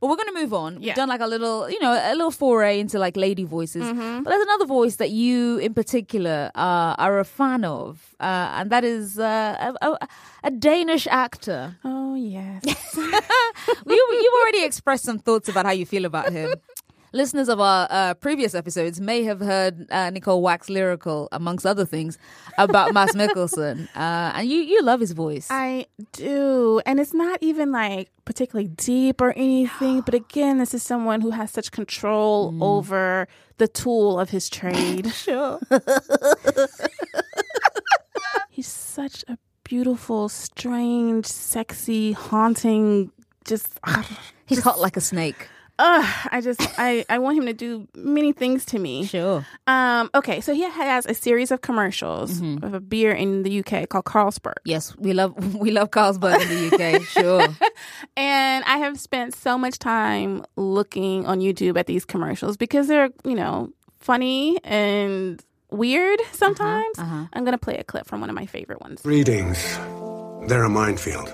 [0.00, 0.74] But we're going to move on.
[0.76, 3.82] We've done like a little, you know, a little foray into like lady voices.
[4.22, 8.70] But there's another voice that you, in particular, uh, are a fan of, uh, and
[8.70, 10.08] that is uh, a, a,
[10.44, 11.76] a Danish actor.
[11.84, 12.62] Oh yes,
[12.96, 16.54] you you've already expressed some thoughts about how you feel about him.
[17.12, 21.86] Listeners of our uh, previous episodes may have heard uh, Nicole wax lyrical, amongst other
[21.86, 22.18] things,
[22.58, 25.48] about Mads Mikkelsen, uh, and you you love his voice.
[25.50, 26.82] I do.
[26.84, 30.02] And it's not even like particularly deep or anything.
[30.02, 32.62] But again, this is someone who has such control Mm.
[32.62, 35.10] over the tool of his trade.
[35.12, 35.58] sure.
[38.50, 43.12] He's such a beautiful, strange, sexy, haunting,
[43.44, 43.78] just.
[44.46, 45.48] He's hot like a snake.
[45.80, 49.04] Ugh, I just I, I want him to do many things to me.
[49.06, 49.46] Sure.
[49.66, 50.10] Um.
[50.14, 50.40] Okay.
[50.40, 52.64] So he has a series of commercials Mm-hmm.
[52.64, 54.54] of a beer in the UK called Carlsberg.
[54.64, 57.02] Yes, we love we love Carlsberg in the UK.
[57.02, 57.46] Sure.
[58.16, 63.10] And I have spent so much time looking on YouTube at these commercials because they're,
[63.24, 66.98] you know, funny and weird sometimes.
[66.98, 69.02] I'm going to play a clip from one of my favorite ones.
[69.02, 69.58] Greetings.
[70.48, 71.32] They're a minefield.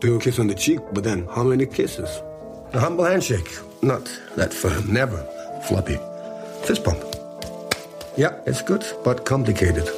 [0.00, 2.22] Do a kiss on the cheek, but then how many kisses?
[2.72, 3.50] A humble handshake.
[3.82, 4.04] Not
[4.36, 4.92] that firm.
[4.92, 5.18] Never.
[5.66, 5.98] Floppy.
[6.62, 7.02] Fist bump.
[8.16, 9.88] Yeah, it's good, but complicated.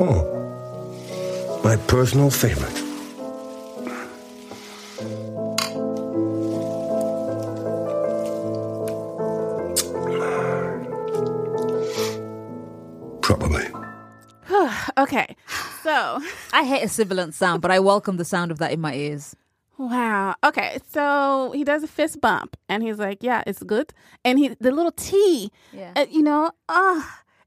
[0.00, 0.30] Oh.
[1.62, 2.80] My personal favorite.
[13.20, 13.66] Probably.
[14.98, 15.36] okay.
[15.82, 16.22] So,
[16.54, 19.36] I hate a sibilant sound, but I welcome the sound of that in my ears.
[19.78, 20.34] Wow.
[20.44, 20.78] Okay.
[20.92, 23.92] So he does a fist bump and he's like, yeah, it's good.
[24.24, 25.92] And he, the little T, Yeah.
[25.96, 27.02] uh, you know, uh,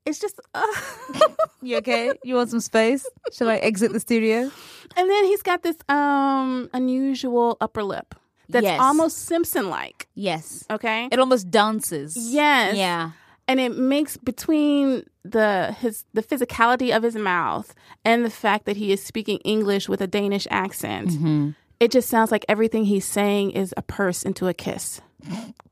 [0.06, 0.66] it's just, uh.
[1.62, 2.12] You okay?
[2.24, 3.06] You want some space?
[3.34, 4.52] Shall I exit the studio?
[4.96, 8.16] And then he's got this um unusual upper lip
[8.50, 8.80] that's Yes.
[8.80, 10.08] almost Simpson like.
[10.16, 10.64] Yes.
[10.70, 11.10] Okay.
[11.12, 12.16] It almost dances.
[12.16, 12.76] Yes.
[12.78, 13.12] Yeah.
[13.50, 17.74] And it makes between the his the physicality of his mouth
[18.06, 21.10] and the fact that he is speaking English with a Danish accent.
[21.10, 21.50] Mm-hmm.
[21.80, 25.02] It just sounds like everything he's saying is a purse into a kiss.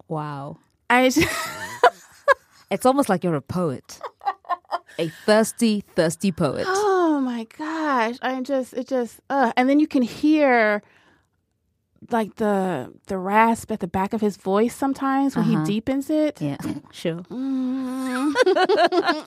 [0.07, 0.57] Wow.
[0.89, 1.27] I just,
[2.71, 3.99] It's almost like you're a poet.
[4.97, 6.65] A thirsty, thirsty poet.
[6.69, 8.17] oh my gosh!
[8.21, 10.81] I just it just uh, and then you can hear
[12.11, 15.59] like the the rasp at the back of his voice sometimes when Uh-huh.
[15.65, 16.41] he deepens it.
[16.41, 16.57] Yeah,
[16.91, 17.21] sure.
[17.29, 18.33] Mm.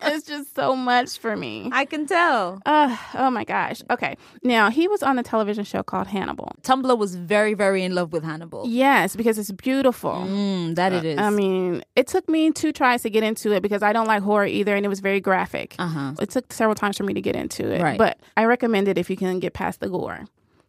[0.02, 1.68] it's just so much for me.
[1.72, 2.60] I can tell.
[2.66, 3.82] Uh, oh my gosh.
[3.90, 4.16] Okay.
[4.42, 6.52] Now, he was on a television show called Hannibal.
[6.62, 8.64] Tumblr was very, very in love with Hannibal.
[8.66, 10.12] Yes, because it's beautiful.
[10.12, 11.18] Mm, that it is.
[11.18, 14.22] I mean, it took me two tries to get into it because I don't like
[14.22, 15.74] horror either, and it was very graphic.
[15.78, 16.14] Uh-huh.
[16.20, 17.80] It took several times for me to get into it.
[17.82, 17.98] Right.
[17.98, 20.24] But I recommend it if you can get past the gore.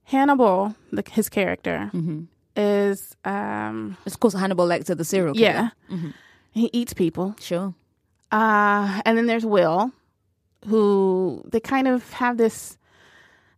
[0.09, 2.19] Hannibal, the, his character, Mm-hmm.
[2.55, 5.49] is um It's of course Hannibal Lecter, the serial killer.
[5.49, 5.69] yeah.
[5.95, 6.13] Mhm.
[6.51, 7.35] He eats people.
[7.39, 7.73] Sure.
[8.31, 9.91] Uh and then there's Will,
[10.67, 12.77] who they kind of have this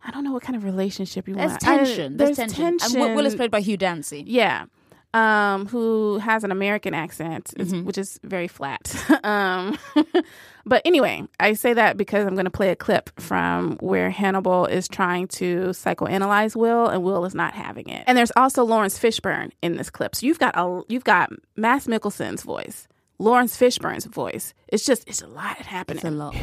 [0.04, 1.68] I don't know what kind of relationship you There's want.
[1.68, 2.18] I- tension.
[2.18, 2.78] There's, there's tension.
[2.84, 4.24] And Will- Will is played by Hugh Dancy.
[4.28, 4.66] Yeah.
[5.14, 7.84] Um, who has an American accent, Mm-hmm.
[7.84, 8.96] which is very flat.
[9.26, 9.78] um,
[10.66, 14.68] but anyway, I say that because I'm going to play a clip from where Hannibal
[14.68, 18.06] is trying to psychoanalyze Will, and Will is not having it.
[18.08, 20.16] And there's also Laurence Fishburne in this clip.
[20.16, 22.88] So you've got a you've got Mads Mikkelsen's voice,
[23.20, 24.54] Laurence Fishburne's voice.
[24.70, 25.98] It's just it's a lot happening.
[25.98, 26.34] It's a lot.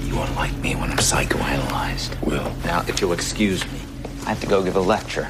[0.00, 2.22] You won't like me when I'm psychoanalyzed.
[2.26, 2.50] Will.
[2.64, 3.80] Now, if you'll excuse me,
[4.24, 5.26] I have to go give a lecture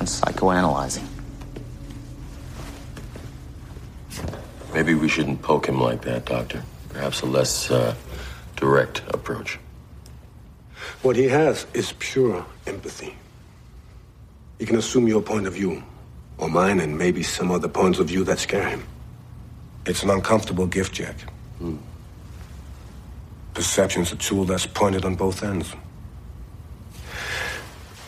[0.00, 1.06] on psychoanalyzing.
[4.78, 6.62] Maybe we shouldn't poke him like that, Doctor.
[6.90, 7.96] Perhaps a less uh,
[8.54, 9.58] direct approach.
[11.02, 13.16] What he has is pure empathy.
[14.60, 15.82] He can assume your point of view,
[16.36, 18.84] or mine, and maybe some other points of view that scare him.
[19.84, 21.16] It's an uncomfortable gift, Jack.
[23.54, 25.74] Perception's a tool that's pointed on both ends.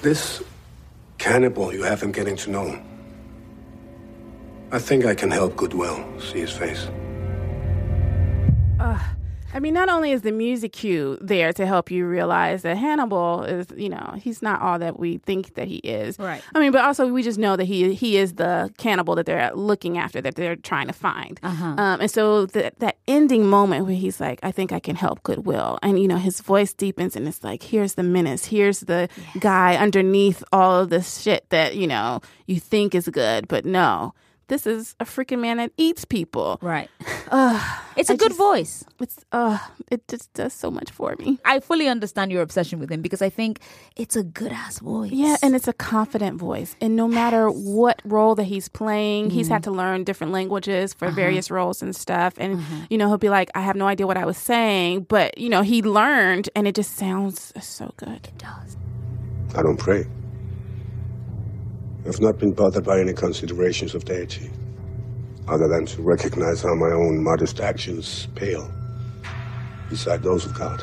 [0.03, 0.41] This
[1.19, 2.81] cannibal you have him getting to know.
[4.73, 6.89] I think I can help Goodwill see his face.
[8.79, 9.01] Ugh.
[9.53, 13.43] I mean, not only is the music cue there to help you realize that Hannibal
[13.43, 16.19] is, you know, he's not all that we think that he is.
[16.21, 16.41] Right.
[16.55, 19.51] I mean, but also we just know that he he is the cannibal that they're
[19.55, 21.41] looking after, that they're trying to find.
[21.43, 21.65] Uh-huh.
[21.65, 25.25] Um, and so that that ending moment where he's like, "I think I can help
[25.25, 28.45] Goodwill," and you know, his voice deepens, and it's like, "Here's the menace.
[28.45, 29.09] Here's the
[29.41, 34.15] guy underneath all of this shit that you know you think is good, but no."
[34.51, 36.59] This is a freaking man that eats people.
[36.61, 36.91] Right.
[37.33, 37.63] Uh,
[37.97, 38.83] It's a good voice.
[38.99, 39.59] It's uh
[39.89, 41.39] it just does so much for me.
[41.45, 43.61] I fully understand your obsession with him because I think
[43.95, 45.13] it's a good ass voice.
[45.13, 46.75] Yeah, and it's a confident voice.
[46.81, 51.09] And no matter what role that he's playing, he's had to learn different languages for
[51.11, 52.35] various roles and stuff.
[52.37, 52.59] And
[52.91, 55.49] you know, he'll be like, I have no idea what I was saying, but you
[55.51, 58.27] know, he learned and it just sounds so good.
[58.27, 58.77] It does.
[59.55, 60.05] I don't pray.
[62.07, 64.51] I've not been bothered by any considerations of deity,
[65.47, 68.71] other than to recognize how my own modest actions pale
[69.89, 70.83] beside those of God.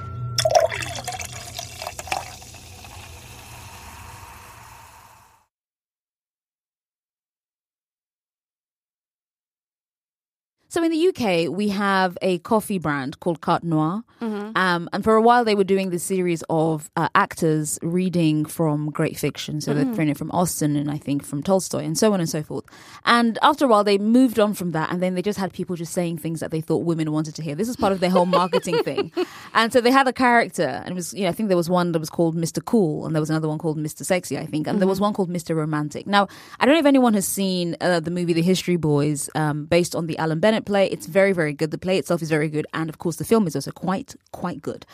[10.70, 14.04] So in the UK, we have a coffee brand called Carte Noire.
[14.22, 14.52] Mm-hmm.
[14.58, 18.90] Um, and for a while, they were doing this series of uh, actors reading from
[18.92, 19.62] great fiction.
[19.62, 19.76] So Mm.
[19.76, 22.66] they're reading from Austen and I think from Tolstoy and so on and so forth.
[23.06, 24.92] And after a while, they moved on from that.
[24.92, 27.42] And then they just had people just saying things that they thought women wanted to
[27.44, 27.56] hear.
[27.56, 29.12] This is part of their whole marketing thing.
[29.54, 30.68] And so they had a character.
[30.84, 32.64] And it was, you know, I think there was one that was called Mr.
[32.64, 33.06] Cool.
[33.06, 34.06] And there was another one called Mr.
[34.06, 34.68] Sexy, I think.
[34.68, 35.02] And there was Mhm.
[35.08, 35.56] one called Mr.
[35.56, 36.06] Romantic.
[36.06, 36.28] Now,
[36.60, 39.96] I don't know if anyone has seen uh, the movie The History Boys um, based
[39.96, 40.88] on the Alan Bennett play.
[40.88, 41.72] It's very, very good.
[41.72, 42.68] The play itself is very good.
[42.74, 44.86] And of course, the film is also quite, quite good.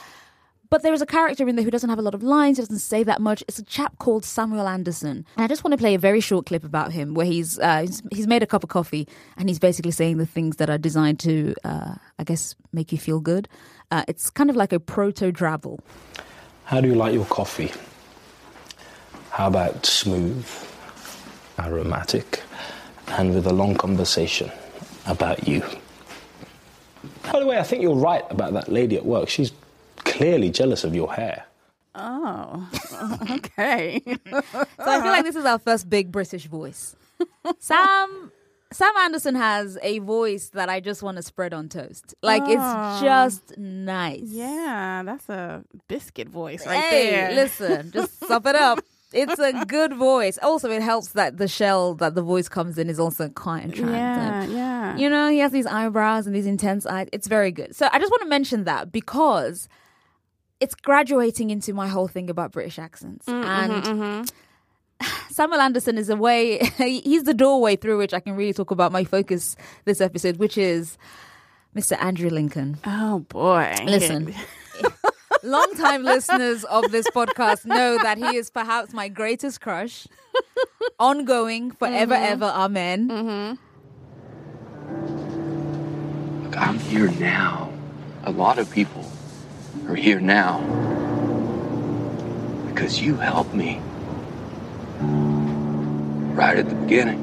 [0.73, 2.63] But there is a character in there who doesn't have a lot of lines, he
[2.63, 3.43] doesn't say that much.
[3.47, 5.23] It's a chap called Samuel Anderson.
[5.35, 7.81] And I just want to play a very short clip about him where he's, uh,
[7.81, 10.79] he's, he's made a cup of coffee and he's basically saying the things that are
[10.79, 13.47] designed to, uh, I guess, make you feel good.
[13.91, 15.77] Uh, it's kind of like a proto drabble.
[16.65, 17.71] How do you like your coffee?
[19.29, 20.47] How about smooth,
[21.59, 22.41] aromatic,
[23.09, 24.51] and with a long conversation
[25.05, 25.63] about you?
[27.23, 29.29] By the way, I think you're right about that lady at work.
[29.29, 29.51] She's
[29.97, 31.45] clearly jealous of your hair.
[31.95, 32.69] Oh,
[33.31, 34.01] okay.
[34.83, 36.95] So I feel like this is our first big British voice.
[37.59, 38.31] Sam
[38.71, 42.15] Sam Anderson has a voice that I just want to spread on toast.
[42.23, 42.51] Like Oh.
[42.51, 42.99] it's ah.
[43.01, 44.23] just nice.
[44.23, 47.31] Yeah, that's a biscuit voice right hey, there.
[47.35, 48.79] listen, just sop it up.
[49.13, 50.37] It's a good voice.
[50.41, 53.89] Also, it helps that the shell that the voice comes in is also quite attractive.
[53.89, 54.97] Yeah, yeah.
[54.97, 57.07] You know, he has these eyebrows and these intense eyes.
[57.11, 57.75] It's very good.
[57.75, 59.67] So I just want to mention that because
[60.59, 63.25] it's graduating into my whole thing about British accents.
[63.25, 64.31] Mm, and mhm, mhm.
[65.29, 68.91] Samuel Anderson is a way, he's the doorway through which I can really talk about
[68.91, 70.97] my focus this episode, which is
[71.75, 72.01] Mr.
[72.01, 72.77] Andrew Lincoln.
[72.85, 73.75] Oh, boy.
[73.85, 74.33] Listen.
[75.43, 80.07] Long-time listeners of this podcast know that he is perhaps my greatest crush.
[80.99, 82.25] Ongoing, forever, Mhm.
[82.31, 83.09] ever, amen.
[83.09, 83.55] Mm-hmm.
[86.45, 87.69] Look, I'm here now.
[88.23, 89.05] A lot of people
[89.89, 90.59] are here now
[92.67, 93.81] because you helped me
[96.35, 97.19] right at the beginning.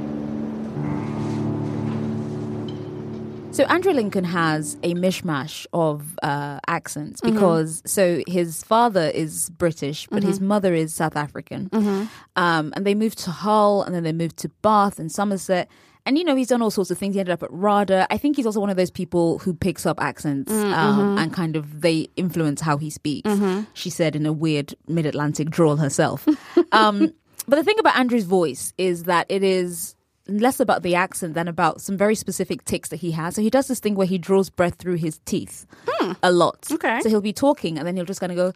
[3.52, 7.32] So Andrew Lincoln has a mishmash of uh, accents Mhm.
[7.32, 10.42] because so his father is British, but his Mhm.
[10.46, 12.08] mother is South African, Mhm.
[12.36, 15.68] um, and they moved to Hull, and then they moved to Bath and Somerset.
[16.06, 17.14] And you know he's done all sorts of things.
[17.14, 18.06] He ended up at RADA.
[18.10, 21.20] I think he's also one of those people who picks up accents Mm, um, mhm.
[21.22, 23.28] and kind of they influence how he speaks.
[23.30, 23.66] Mhm.
[23.74, 26.26] She said in a weird mid-Atlantic drawl herself.
[26.72, 27.12] um,
[27.48, 29.94] but the thing about Andrew's voice is that it is
[30.30, 33.34] less about the accent than about some very specific tics that he has.
[33.34, 36.12] So he does this thing where he draws breath through his teeth hmm.
[36.22, 36.68] a lot.
[36.70, 37.00] Okay.
[37.00, 38.52] So he'll be talking and then he'll just kind of go,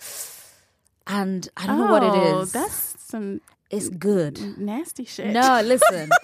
[1.07, 2.45] and I don't know what it Oh.
[2.45, 4.59] That's some it's good.
[4.59, 5.33] nasty shit.
[5.33, 6.11] No, listen.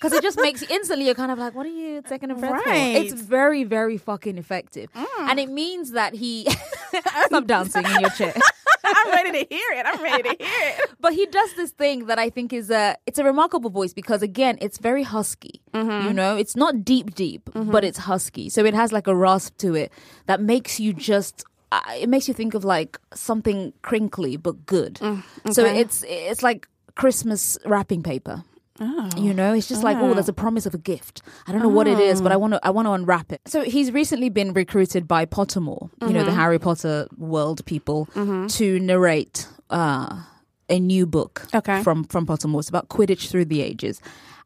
[0.00, 2.64] Because it just makes instantly you're kind of like, what are you taking a breath
[2.64, 2.96] Right.
[2.96, 3.02] for?
[3.02, 4.90] It's very, very fucking effective.
[4.92, 5.30] Mm.
[5.30, 6.46] And it means that he
[7.26, 8.34] stop dancing in your chair.
[8.84, 9.86] I'm ready to hear it.
[9.86, 10.90] I'm ready to hear it.
[11.00, 14.22] But he does this thing that I think is a it's a remarkable voice because
[14.22, 15.60] again, it's very husky.
[15.72, 16.08] Mm-hmm.
[16.08, 18.48] You know, it's not deep deep, but it's husky.
[18.48, 19.92] So it has like a rasp to it
[20.26, 24.98] that makes you just uh, it makes you think of like something crinkly but good.
[24.98, 25.80] So Mm, okay.
[25.80, 28.44] it's it's like Christmas wrapping paper.
[28.80, 29.08] Oh.
[29.16, 30.14] You know, it's just like, oh, Oh.
[30.14, 31.22] there's a promise of a gift.
[31.46, 32.34] I don't know what it is, but Oh.
[32.34, 33.40] I want to I want to unwrap it.
[33.46, 36.34] So he's recently been recruited by Pottermore, you know, the Mhm.
[36.36, 38.52] Harry Potter world people, Mhm.
[38.56, 40.22] to narrate uh,
[40.68, 41.82] a new book Okay.
[41.82, 42.60] from from Pottermore.
[42.60, 44.00] It's about Quidditch through the ages.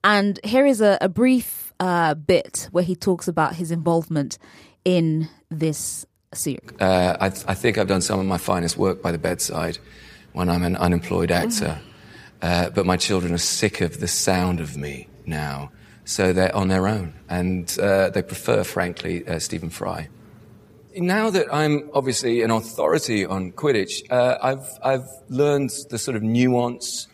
[0.05, 4.37] And here is a, a brief uh, bit where he talks about his involvement
[4.85, 6.05] in this
[6.35, 6.75] Sirk?
[6.81, 9.79] Uh, I, th- I think I've done some of my finest work by the bedside
[10.35, 11.79] when I'm an unemployed actor.
[12.41, 15.71] Uh, but my children are sick of the sound of me now,
[16.05, 20.09] so they're on their own, and uh, they prefer, frankly, uh, Stephen Fry.
[20.97, 26.23] Now that I'm obviously an authority on Quidditch, uh, I've I've learned the sort of
[26.23, 27.09] nuance,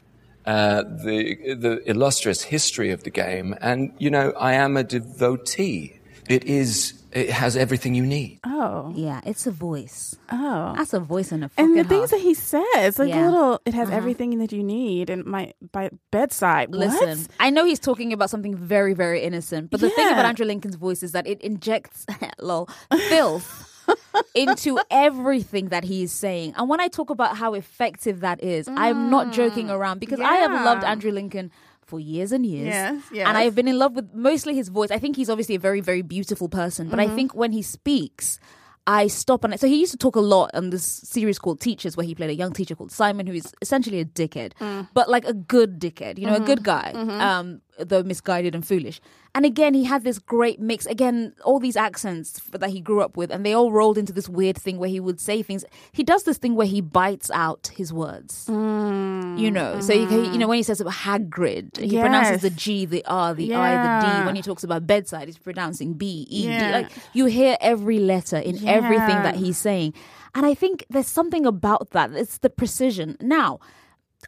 [0.47, 6.01] uh, the the illustrious history of the game, and you know I am a devotee.
[6.29, 8.41] It is it has everything you need.
[8.45, 8.93] Oh.
[8.95, 10.17] Yeah, it's a voice.
[10.31, 10.75] Oh.
[10.77, 12.19] That's a voice and a fucking And the things half.
[12.19, 13.29] that he says, like Yeah.
[13.29, 13.97] a little, it has Uh-huh.
[13.97, 16.71] everything that you need and my by bedside.
[16.71, 16.81] What?
[16.81, 20.45] Listen, I know he's talking about something very, very innocent, but the thing about Andrew
[20.47, 22.05] Lincoln's voice is that it injects
[22.41, 22.69] lol
[23.09, 23.71] filth
[24.35, 26.55] into everything that he is saying.
[26.57, 30.37] And when I talk about how effective that is, I'm not joking around because I
[30.37, 30.89] have loved Mm.
[30.89, 31.51] Andrew Lincoln
[31.95, 32.67] for years and years.
[32.75, 33.29] Yes, yes.
[33.29, 34.91] And I have been in love with mostly his voice.
[34.91, 37.15] I think he's obviously a very, very beautiful person, but I Mhm.
[37.15, 38.39] think when he speaks,
[38.87, 39.61] I stop it.
[39.61, 42.31] So he used to talk a lot on this series called Teachers, where he played
[42.31, 44.89] a young teacher called Simon, who is essentially a dickhead, Mm.
[44.93, 46.43] but like a good dickhead, you know, Mhm.
[46.43, 47.21] a good guy, Mhm.
[47.29, 47.47] um,
[47.79, 49.01] though misguided and foolish.
[49.35, 50.87] And again, he had this great mix.
[50.87, 54.29] Again, all these accents that he grew up with, and they all rolled into this
[54.29, 55.65] weird thing where he would say things.
[55.91, 58.47] He does this thing where he bites out his words.
[58.49, 59.39] Mm.
[59.39, 62.87] You know, so you, you know when he says about Hagrid, he pronounces the G,
[62.87, 64.27] the R, the I, the D.
[64.27, 66.49] When he talks about bedside, he's pronouncing B, E, D.
[66.49, 66.71] Yeah.
[66.71, 69.95] Like you hear every letter in everything that he's saying,
[70.35, 72.13] and I think there's something about that.
[72.13, 73.17] It's the precision.
[73.21, 73.59] Now,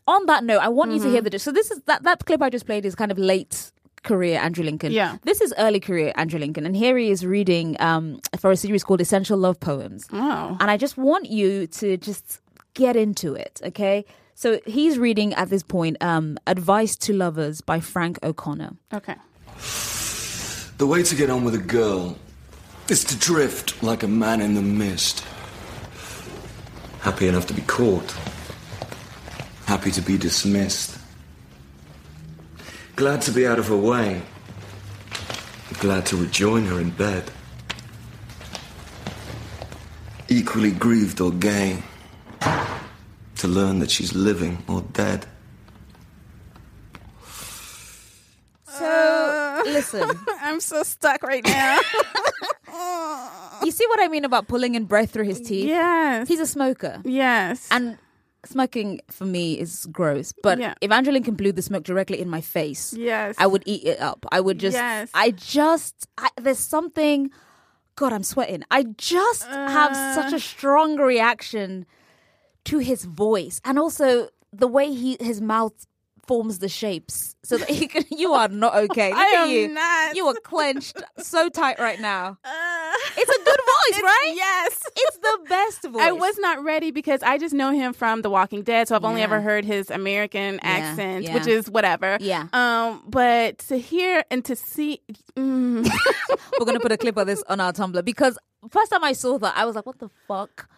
[0.06, 1.30] on that note, I want you to hear Mhm.
[1.32, 1.38] the.
[1.38, 4.62] So this is that that clip I just played is kind of late career Andrew
[4.64, 4.92] Lincoln.
[4.92, 5.16] Yeah.
[5.24, 8.84] This is early career Andrew Lincoln, and here he is reading um, for a series
[8.84, 10.06] called Essential Love Poems.
[10.12, 10.56] Oh.
[10.60, 12.40] And I just want you to just
[12.74, 14.04] get into it, okay?
[14.34, 18.74] So he's reading at this point um, Advice to Lovers by Frank O'Connor.
[18.94, 19.14] Okay.
[20.78, 22.16] The way to get on with a girl
[22.88, 25.24] is to drift like a man in the mist.
[27.00, 28.14] Happy enough to be caught.
[29.76, 30.98] Happy to be dismissed.
[32.96, 34.22] Glad to be out of her way.
[35.80, 37.30] Glad to rejoin her in bed.
[40.30, 41.82] Equally grieved or gay.
[42.40, 45.26] To learn that she's living or dead.
[48.66, 50.08] So listen,
[50.40, 51.80] I'm so stuck right now.
[53.62, 55.68] you see what I mean about pulling in breath through his teeth?
[55.68, 56.28] Yes.
[56.28, 57.02] He's a smoker.
[57.04, 57.68] Yes.
[57.70, 57.98] And
[58.48, 60.32] smoking for me is gross.
[60.42, 60.74] But Yeah.
[60.80, 63.34] if Andrew Lincoln blew the smoke directly in my face, Yes.
[63.38, 64.24] I would eat it up.
[64.32, 65.10] I would just, Yes.
[65.14, 67.30] I just, I, there's something,
[67.96, 68.62] God, I'm sweating.
[68.70, 70.36] I just have such Uh.
[70.36, 71.86] a strong reaction
[72.64, 75.86] to his voice and also the way he his mouth
[76.26, 79.68] forms the shapes so that he can you are not okay Look I am you
[79.68, 80.16] not.
[80.16, 82.38] you are clenched so tight right now
[83.16, 83.60] it's a good
[83.94, 87.70] voice right yes it's the best voice I was not ready because I just know
[87.70, 89.24] him from The Walking Dead, so I've only Yeah.
[89.24, 91.34] ever heard his American accent, yeah.
[91.34, 92.16] which is whatever.
[92.20, 92.48] Yeah.
[92.52, 95.00] Um, but to hear and to see,
[95.36, 95.88] mm,
[96.58, 98.38] we're gonna put a clip of this on our Tumblr because
[98.70, 100.68] first time I saw that, I was like, "What the fuck."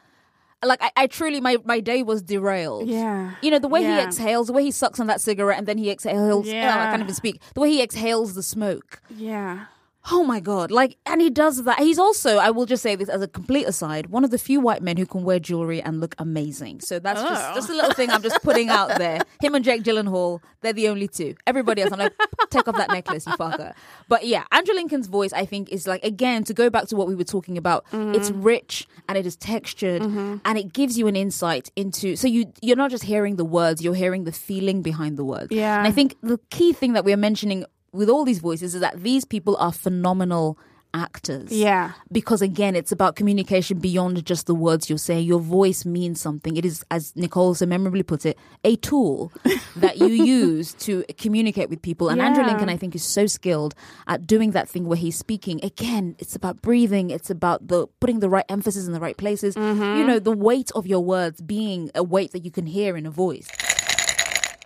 [0.64, 2.88] Like I, I truly, my, my day was derailed.
[2.88, 3.34] Yeah.
[3.42, 5.78] you know the way he exhales, the way he sucks on that cigarette, and then
[5.78, 6.46] he exhales.
[6.48, 6.90] Oh, yeah, I Yeah.
[6.90, 7.40] can't even speak.
[7.54, 9.00] The way he exhales the smoke.
[9.08, 9.66] yeah.
[10.10, 10.70] Oh my god!
[10.70, 11.80] Like, and he does that.
[11.80, 14.58] He's also, I will just say this as a complete aside, one of the few
[14.60, 16.80] white men who can wear jewelry and look amazing.
[16.80, 17.28] So that's Oh.
[17.28, 19.20] just just a little thing I'm just putting out there.
[19.42, 21.34] Him and Jake Gyllenhaal, they're the only two.
[21.46, 22.14] Everybody else, I'm like,
[22.48, 23.74] take off that necklace, you fucker.
[24.08, 27.06] But yeah, Andrew Lincoln's voice, I think, is like again to go back to what
[27.08, 27.84] we were talking about.
[27.92, 28.14] Mm-hmm.
[28.14, 32.16] It's rich and it is textured and it gives you an insight into.
[32.16, 35.48] So you you're not just hearing the words, you're hearing the feeling behind the words.
[35.50, 35.76] Yeah.
[35.78, 39.02] And I think the key thing that we're mentioning with all these voices is that
[39.02, 40.58] these people are phenomenal
[40.94, 41.52] actors.
[41.52, 41.92] Yeah.
[42.10, 45.26] Because again, it's about communication beyond just the words you're saying.
[45.26, 46.56] Your voice means something.
[46.56, 49.32] It is, as Nicole so memorably puts it, a tool
[49.76, 52.08] that you use to communicate with people.
[52.08, 53.74] And Andrew Lincoln, I think, is so skilled
[54.06, 55.60] at doing that thing where he's speaking.
[55.64, 57.10] Again, it's about breathing.
[57.10, 59.54] It's about the putting the right emphasis in the right places.
[59.54, 59.98] Mm-hmm.
[59.98, 63.06] You know, the weight of your words being a weight that you can hear in
[63.06, 63.48] a voice.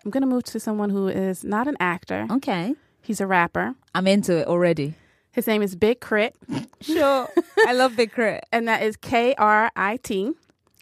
[0.05, 2.27] I'm gonna move to someone who is not an actor.
[2.31, 2.75] Okay.
[3.03, 3.75] He's a rapper.
[3.95, 4.95] I'm into it already.
[5.33, 6.35] His name is Big Crit.
[6.83, 7.29] Sure.
[7.65, 8.45] I love Big Crit.
[8.51, 10.33] and that is K R I T.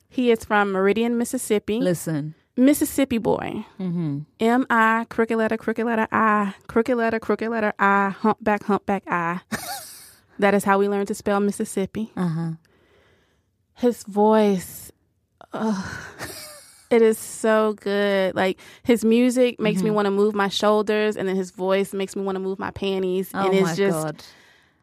[0.08, 1.78] He is from Meridian, Mississippi.
[1.78, 2.34] Listen.
[2.56, 3.66] Mississippi boy.
[3.78, 4.20] Mm-hmm.
[4.40, 9.40] M I crooked letter crooked letter I crooked letter crooked letter I humpback humpback I.
[10.38, 12.12] that is how we learned to spell Mississippi.
[12.16, 12.52] Uh-huh.
[13.74, 14.90] His voice,
[15.52, 15.84] ugh,
[16.90, 18.34] it is so good.
[18.34, 19.94] Like his music makes me Mhm.
[19.94, 22.70] want to move my shoulders, and then his voice makes me want to move my
[22.72, 24.22] panties, Oh and it's my just god.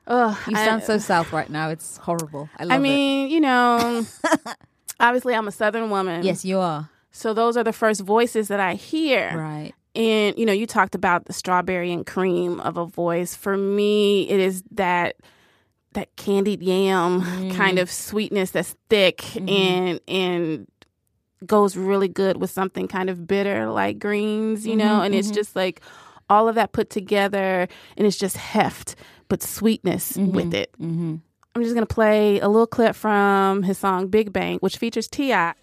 [0.07, 1.69] Ugh, You I- sound so south right now.
[1.69, 2.49] It's horrible.
[2.57, 4.05] I love I mean, you know,
[4.99, 6.23] obviously I'm a Southern woman.
[6.23, 6.89] Yes, you are.
[7.11, 9.33] So those are the first voices that I hear.
[9.37, 9.73] Right.
[9.95, 13.35] And you know, you talked about the strawberry and cream of a voice.
[13.35, 15.15] For me, it is that
[15.93, 17.55] that candied yam Mm.
[17.55, 19.49] kind of sweetness that's thick Mm-hmm.
[19.49, 20.67] and and
[21.45, 25.29] goes really good with something kind of bitter like greens, you know, Mhm, and it's
[25.29, 25.35] mhm.
[25.35, 25.81] just like
[26.29, 28.95] all of that put together and it's just heft
[29.29, 30.71] but sweetness with it.
[30.81, 31.15] Mm-hmm.
[31.55, 35.53] I'm just gonna play a little clip from his song Big Bank, which features T.I.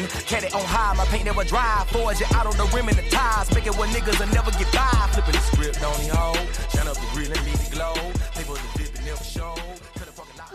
[0.00, 0.94] deep creeping, kept it on high.
[0.94, 1.84] My paint never dry.
[1.88, 3.52] Forge it out on the rim and the ties.
[3.54, 5.08] Make it where niggas will never get by.
[5.12, 6.34] Flipping the script on the hoe.
[6.70, 7.94] Shine up the grill and leave it glow.
[8.36, 9.54] People the dip and never show.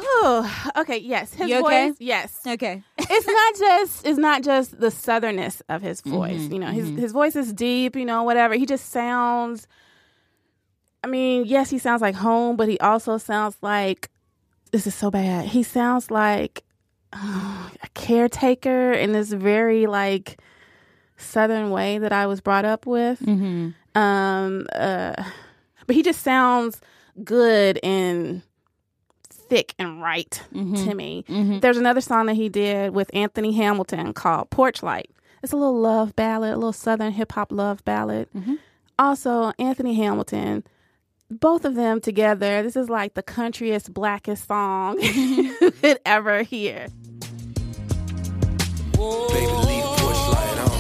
[0.08, 1.34] Oh, okay, yes.
[1.34, 1.90] His You okay?
[1.90, 2.40] voice, yes.
[2.46, 2.84] Okay.
[2.98, 6.42] it's not just it's not just the southernness of his voice.
[6.42, 6.98] Mhm, you know, his mhm.
[6.98, 8.56] his voice is deep, you know, whatever.
[8.56, 9.68] He just sounds
[11.04, 14.10] I mean, yes, he sounds like home, but he also sounds like
[14.72, 15.46] this is so bad.
[15.46, 16.65] He sounds like
[17.16, 20.38] uh, a caretaker in this very like
[21.18, 23.20] southern way that I was brought up with.
[23.22, 23.70] Mm-hmm.
[24.00, 25.14] Um uh
[25.88, 26.82] but he just sounds
[27.24, 28.42] good and
[29.30, 30.84] thick and right Mhm.
[30.86, 31.24] to me.
[31.30, 31.62] Mhm.
[31.62, 35.10] There's another song that he did with Anthony Hamilton called Porch Light.
[35.44, 38.28] It's a little love ballad, a little southern hip hop love ballad.
[38.36, 38.56] Mm-hmm.
[38.98, 40.64] Also, Anthony Hamilton,
[41.30, 45.70] both of them together, this is like the countryest, blackest song you mm-hmm.
[45.82, 46.88] could ever hear.
[48.94, 50.80] Baby, leave the porch light on.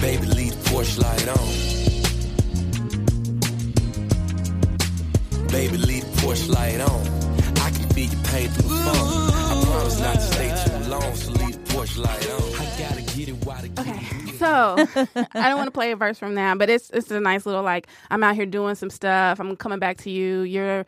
[0.00, 1.48] Baby, leave the porch light on.
[5.48, 7.06] Baby, leave the porch light on.
[7.58, 9.30] I can feel your pain through the phone.
[9.30, 12.42] I promise not to stay too long, so leave porch light on.
[12.60, 14.21] I gotta get it while the Okay.
[14.42, 14.76] So
[15.34, 17.62] I don't want to play a verse from that, but it's it's a nice little
[17.62, 19.38] like I'm out here doing some stuff.
[19.40, 20.40] I'm coming back to you.
[20.40, 20.84] You're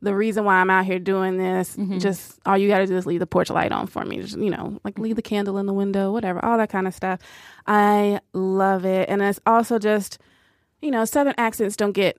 [0.00, 1.76] the reason why I'm out here doing this.
[1.76, 1.98] Mm-hmm.
[1.98, 4.20] Just all you got to do is leave the porch light on for me.
[4.20, 6.94] Just you know, like leave the candle in the window, whatever, all that kind of
[6.94, 7.20] stuff.
[7.66, 10.18] I love it, and it's also just
[10.80, 12.18] you know, Southern accents don't get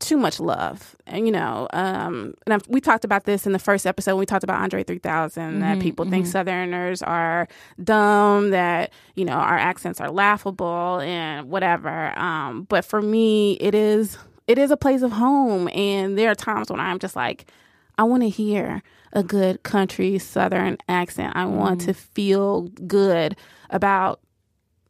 [0.00, 3.58] too much love, and you know, um, and I've, we talked about this in the
[3.58, 4.12] first episode.
[4.12, 6.30] when We talked about Andre 3000 that Mhm, people think mhm.
[6.30, 7.48] Southerners are
[7.82, 12.16] dumb, that you know our accents are laughable and whatever.
[12.18, 16.34] Um, but for me, it is it is a place of home, and there are
[16.34, 17.50] times when I'm just like,
[17.98, 18.82] I want to hear
[19.12, 21.34] a good country Southern accent.
[21.34, 21.84] I want Mhm.
[21.86, 23.36] to feel good
[23.70, 24.20] about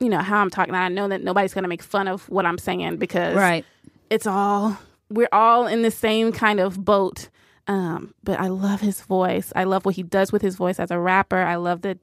[0.00, 0.74] you know how I'm talking.
[0.74, 3.64] I know that nobody's going to make fun of what I'm saying because Right.
[4.10, 4.76] it's all
[5.10, 7.28] we're all in the same kind of boat.
[7.66, 9.52] Um, but I love his voice.
[9.54, 11.38] I love what he does with his voice as a rapper.
[11.38, 11.98] I love the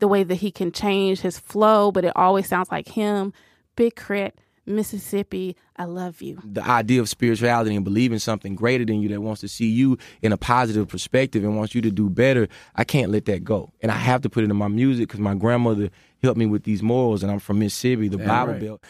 [0.00, 3.32] the way that he can change his flow, but it always sounds like him.
[3.74, 4.34] Big K.R.I.T.,
[4.64, 5.56] Mississippi.
[5.76, 6.40] I love you.
[6.44, 9.96] the idea of spirituality and believing something greater than you that wants to see you
[10.22, 13.72] in a positive perspective and wants you to do better, I can't let that go.
[13.80, 15.90] And I have to put it in my music because my grandmother
[16.22, 18.60] helped me with these morals, and I'm from Mississippi, the Damn Bible right.
[18.60, 18.84] Belt.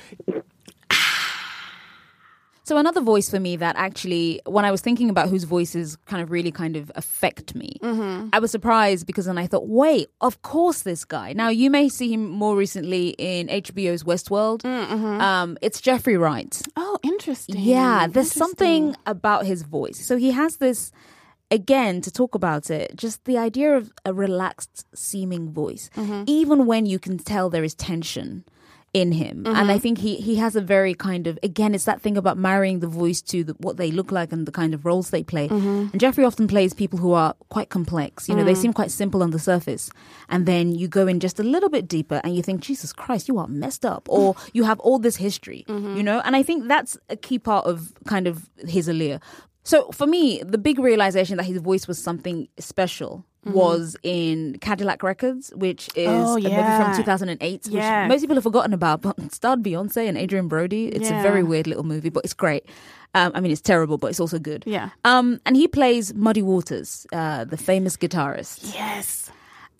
[2.69, 6.23] So another voice for me that actually, when I was thinking about whose voices kind
[6.23, 8.29] of really kind of affect me, Mm-hmm.
[8.35, 11.33] I was surprised because then I thought, wait, of course this guy.
[11.33, 14.61] Now you may see him more recently in HBO's Westworld.
[14.67, 16.61] Um, it's Jeffrey Wright.
[16.77, 17.57] Oh, interesting.
[17.59, 19.99] Yeah, there's something about his voice.
[20.07, 20.93] So he has this.
[21.51, 26.25] Again, to talk about it, just the idea of a relaxed seeming voice, Mhm.
[26.27, 28.45] even when you can tell there is tension
[28.95, 29.47] in him.
[29.47, 29.83] And I Mhm.
[29.83, 32.87] think he, he has a very kind of, again, it's that thing about marrying the
[32.87, 35.47] voice to the, what they look like and the kind of roles they play.
[35.49, 35.93] Mhm.
[35.93, 38.29] And Jeffrey often plays people who are quite complex.
[38.29, 38.63] You know, they Mm.
[38.63, 39.91] seem quite simple on the surface.
[40.31, 43.29] And then you go in just a little bit deeper and you think, Jesus Christ,
[43.29, 44.09] you are messed up.
[44.09, 46.21] Or you have all this history, you know?
[46.25, 49.21] And I think that's a key part of kind of his allure.
[49.65, 53.53] So for me, the big realization that his voice was something special Mhm.
[53.53, 58.43] was in Cadillac Records, which is Oh, a movie from 2008, which most people have
[58.43, 60.87] forgotten about, but it starred Beyonce and Adrien Brody.
[60.89, 61.21] It's Yeah.
[61.21, 62.65] a very weird little movie, but it's great.
[63.15, 64.65] Um, I mean, it's terrible, but it's also good.
[64.67, 64.91] Yeah.
[65.05, 68.75] Um, and he plays Muddy Waters, uh, the famous guitarist.
[68.75, 69.31] Yes.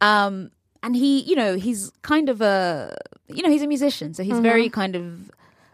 [0.01, 0.51] Um,
[0.83, 2.97] and he, you know, he's kind of a,
[3.27, 4.43] you know, he's a musician, so he's Mhm.
[4.43, 5.31] very kind of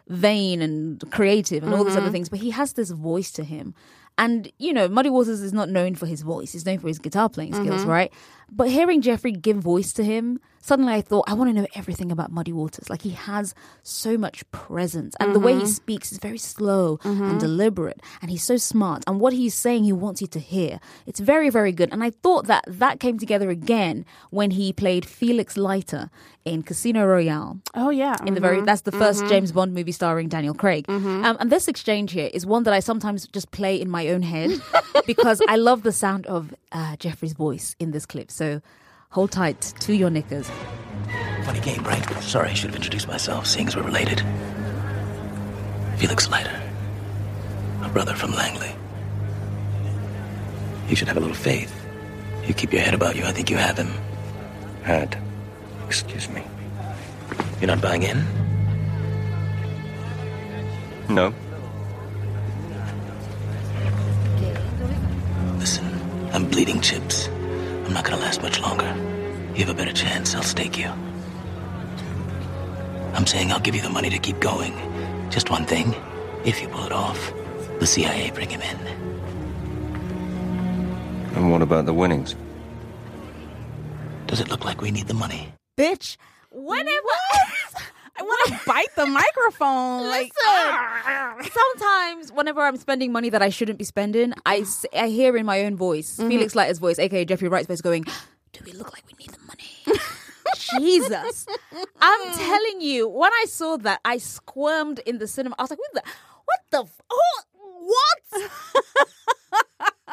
[0.09, 2.13] vain and creative and all these other Mhm.
[2.13, 3.75] things, but he has this voice to him.
[4.17, 6.53] And, you know, Muddy Waters is not known for his voice.
[6.53, 7.87] He's known for his guitar playing skills, Mhm.
[7.87, 8.13] right?
[8.51, 10.39] But hearing Jeffrey give voice to him,
[10.69, 12.89] suddenly I thought, I want to know everything about Muddy Waters.
[12.89, 15.15] Like he has so much presence.
[15.21, 15.67] And the way he Mhm.
[15.81, 17.31] speaks is very slow Mhm.
[17.33, 18.01] and deliberate.
[18.23, 19.05] And he's so smart.
[19.07, 20.81] And what he's saying, he wants you to hear.
[21.05, 21.91] It's very, very good.
[21.93, 26.09] And I thought that that came together again when he played Felix Leiter
[26.47, 27.59] in Casino Royale.
[27.75, 28.17] Oh yeah.
[28.25, 28.67] In the very, Mhm.
[28.67, 29.29] that's the 1st Mhm.
[29.29, 30.87] James Bond movie starring Daniel Craig.
[30.89, 34.23] Um, and this exchange here is one that I sometimes just play in my own
[34.23, 34.51] head
[35.07, 38.31] because I love the sound of uh, Jeffrey's voice in this clip.
[38.31, 38.61] So
[39.15, 40.51] hold tight to your knickers.
[41.45, 42.05] Funny game, right?
[42.21, 44.21] Sorry, I should have introduced myself, seeing as we're related.
[45.99, 46.61] Felix Leiter,
[47.85, 48.75] a brother from Langley.
[50.89, 51.73] You should have a little faith.
[52.45, 53.93] You keep your head about you, I think you have him.
[54.83, 55.17] Had.
[55.87, 56.43] Excuse me.
[57.61, 58.25] You're not buying in?
[61.09, 61.33] No.
[65.61, 65.87] Listen,
[66.33, 67.29] I'm bleeding chips.
[67.85, 68.93] I'm not gonna last much longer.
[69.55, 70.91] You have a better chance, I'll stake you.
[73.15, 74.75] I'm saying I'll give you the money to keep going.
[75.31, 75.95] Just one thing.
[76.45, 77.33] If you pull it off,
[77.79, 78.79] the CIA bring him in.
[81.37, 82.35] And what about the winnings?
[84.27, 85.53] Does it look like we need the money?
[85.77, 86.17] Bitch,
[86.51, 87.19] whenever
[88.17, 90.05] I want to bite the microphone.
[90.15, 90.33] Like,
[91.39, 95.45] Listen, sometimes whenever I'm spending money that I shouldn't be spending, I, I hear in
[95.47, 96.29] my own voice, Mhm.
[96.29, 98.05] Felix Leiter's voice, aka Jeffrey Wright's voice, going,
[98.53, 99.99] "Do we look like we need the money?"
[100.57, 101.47] Jesus,
[102.01, 105.57] I'm telling you, when I saw that, I squirmed in the cinema.
[105.59, 106.03] I was like, "What the?
[106.45, 106.81] What the?
[106.83, 107.41] f- Oh,
[107.81, 108.51] what?"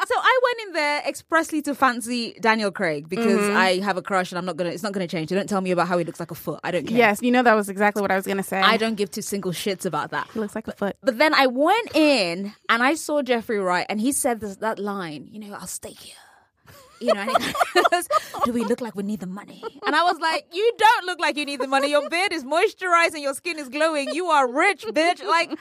[0.06, 3.56] so I went in there expressly to fancy Daniel Craig because Mhm.
[3.56, 4.70] I have a crush and I'm not gonna.
[4.70, 5.30] It's not gonna change.
[5.30, 6.60] They don't tell me about how he looks like a foot.
[6.64, 6.96] I don't care.
[6.98, 8.60] yes, you know that was exactly what I was gonna say.
[8.60, 10.28] I don't give two single shits about that.
[10.32, 10.96] He looks like a foot.
[11.02, 14.78] But then I went in and I saw Jeffrey Wright, and he said this, that
[14.78, 16.14] line, you know, I'll stay you.
[17.02, 17.26] You know,
[17.90, 18.08] goes,
[18.44, 19.62] do we look like we need the money?
[19.86, 21.90] And I was like, you don't look like you need the money.
[21.90, 24.08] Your beard is moisturized and your skin is glowing.
[24.12, 25.22] You are rich, bitch.
[25.24, 25.58] Like,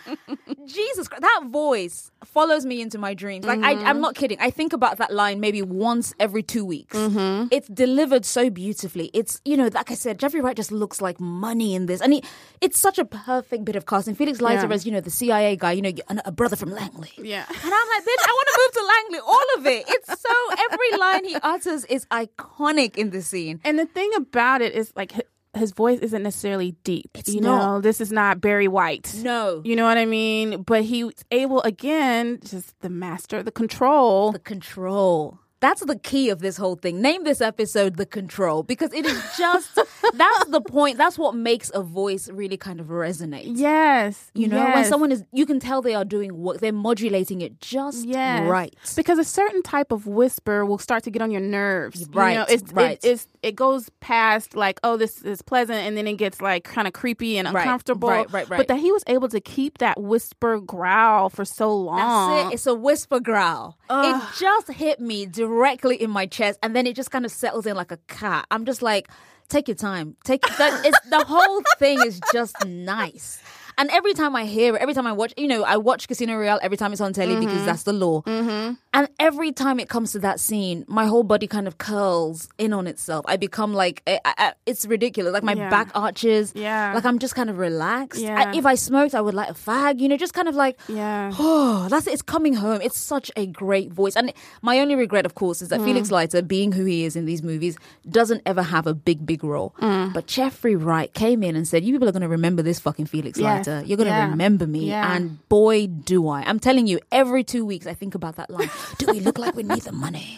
[0.66, 3.46] Jesus Christ, that voice follows me into my dreams.
[3.46, 4.02] Like, I, I'm mm-hmm.
[4.02, 4.38] not kidding.
[4.40, 6.96] I think about that line maybe once every two weeks.
[6.96, 7.48] Mm-hmm.
[7.52, 9.10] It's delivered so beautifully.
[9.14, 12.02] It's, you know, like I said, Jeffrey Wright just looks like money in this.
[12.02, 12.24] And he,
[12.62, 14.16] it's such a perfect bit of casting.
[14.16, 14.74] Felix Leiter Yeah.
[14.74, 17.12] as, you know, the CIA guy, you know, a, a brother from Langley.
[17.18, 17.46] Yeah.
[17.48, 19.20] And I'm like, bitch, I want to move to Langley.
[19.28, 19.86] All of it.
[19.88, 20.34] It's so,
[20.72, 23.60] every line he utters is iconic in the scene.
[23.64, 25.14] And the thing about it is like
[25.54, 27.10] his voice isn't necessarily deep.
[27.16, 27.58] It's you not.
[27.58, 29.14] know, this is not Barry White.
[29.18, 29.62] No.
[29.66, 30.64] You know what I mean?
[30.64, 34.32] But he's able again, just the master, the control.
[34.32, 35.40] The control.
[35.62, 37.02] That's the key of this whole thing.
[37.02, 39.76] Name this episode The Control because it is just,
[40.14, 40.98] that's the point.
[40.98, 43.52] That's what makes a voice really kind of resonate.
[43.56, 44.32] Yes.
[44.34, 47.62] You know, when someone is, you can tell they are doing work, they're modulating it
[47.62, 48.50] just Yes.
[48.50, 48.76] right.
[48.96, 52.08] Because a certain type of whisper will start to get on your nerves.
[52.12, 53.00] Right, You know, it's, right.
[53.04, 56.64] It, it's, it goes past like, oh, this is pleasant, and then it gets like
[56.64, 58.10] kind of creepy and Right, uncomfortable.
[58.10, 58.58] right, right, right.
[58.58, 61.98] But that he was able to keep that whisper growl for so long.
[62.36, 62.54] That's it.
[62.56, 63.78] It's a whisper growl.
[63.92, 67.66] It just hit me directly in my chest, and then it just kind of settles
[67.66, 68.46] in like a cat.
[68.50, 69.10] I'm just like,
[69.50, 70.16] take your time.
[70.24, 70.86] Take that.
[70.86, 73.42] It's the whole thing is just nice.
[73.82, 76.38] And every time I hear it, every time I watch, you know, I watch Casino
[76.38, 77.66] Royale every time it's on telly because Mhm.
[77.66, 78.22] that's the law.
[78.22, 78.74] Mm-hmm.
[78.94, 82.74] And every time it comes to that scene, my whole body kind of curls in
[82.74, 83.26] on itself.
[83.28, 85.34] I become like, I, I, it's ridiculous.
[85.34, 85.72] Like my Yeah.
[85.72, 86.52] back arches.
[86.54, 86.94] Yeah.
[86.94, 88.22] Like I'm just kind of relaxed.
[88.22, 88.52] Yeah.
[88.52, 90.78] I- if I smoked, I would light a fag, you know, just kind of like,
[90.88, 91.32] Yeah.
[91.40, 92.14] Oh, that's it.
[92.14, 92.82] It's coming home.
[92.84, 94.16] It's such a great voice.
[94.16, 95.86] And my only regret, of course, is that Mm.
[95.86, 97.78] Felix Leiter, being who he is in these movies,
[98.08, 99.74] doesn't ever have a big, big role.
[99.82, 100.14] Mm.
[100.14, 103.08] But Jeffrey Wright came in and said, You people are going to remember this fucking
[103.08, 103.66] Felix Yes.
[103.68, 103.71] Leiter.
[103.86, 104.30] You're going to Yeah.
[104.30, 104.82] remember me.
[104.90, 105.16] Yeah.
[105.16, 106.42] And boy, do I.
[106.50, 108.70] I'm telling you, every two weeks, I think about that line.
[108.98, 110.38] do we look like we need the money?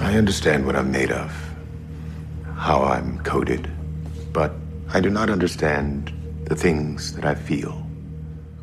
[0.00, 1.30] I understand what I'm made of,
[2.56, 3.70] how I'm coded,
[4.32, 4.52] but
[4.90, 6.12] I do not understand
[6.44, 7.84] the things that I feel.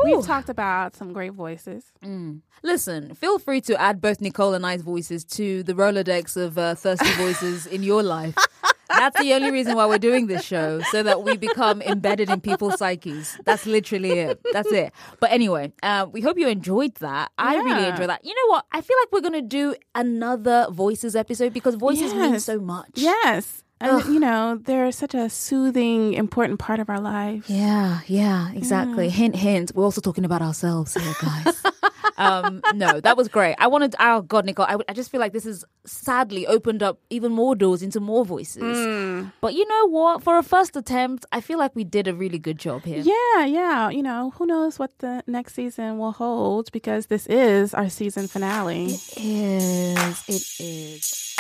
[0.04, 1.84] We've talked about some great voices.
[2.04, 2.42] Mm.
[2.64, 6.76] Listen, feel free to add both Nicole and I's voices to the Rolodex of uh,
[6.76, 8.36] thirsty voices in your life.
[8.90, 12.42] That's the only reason why we're doing this show, so that we become embedded in
[12.42, 13.38] people's psyches.
[13.46, 14.42] That's literally it.
[14.54, 14.94] That's it.
[15.20, 17.32] But anyway, uh, we hope you enjoyed that.
[17.38, 17.92] I really Yeah.
[17.92, 18.24] enjoyed that.
[18.24, 18.66] You know what?
[18.72, 22.92] I feel like we're going to do another voices episode because voices mean so much.
[22.96, 23.64] Yes.
[23.82, 24.06] And, Ugh.
[24.08, 27.50] you know, they're such a soothing, important part of our lives.
[27.50, 29.06] Yeah, yeah, exactly.
[29.06, 29.12] Yeah.
[29.12, 29.72] Hint, hint.
[29.76, 31.62] We're also talking about ourselves here, guys.
[32.18, 33.56] um, no, that was great.
[33.60, 33.96] I wanted.
[34.00, 34.66] Oh God, Nicole.
[34.68, 38.26] I, I just feel like this has sadly opened up even more doors into more
[38.26, 38.64] voices.
[38.64, 39.32] Mm.
[39.42, 40.24] But you know what?
[40.24, 43.00] For a first attempt, I feel like we did a really good job here.
[43.00, 43.90] Yeah, yeah.
[43.90, 48.28] You know, who knows what the next season will hold because this is our season
[48.28, 48.86] finale.
[48.86, 50.24] It is.
[50.28, 51.36] It is.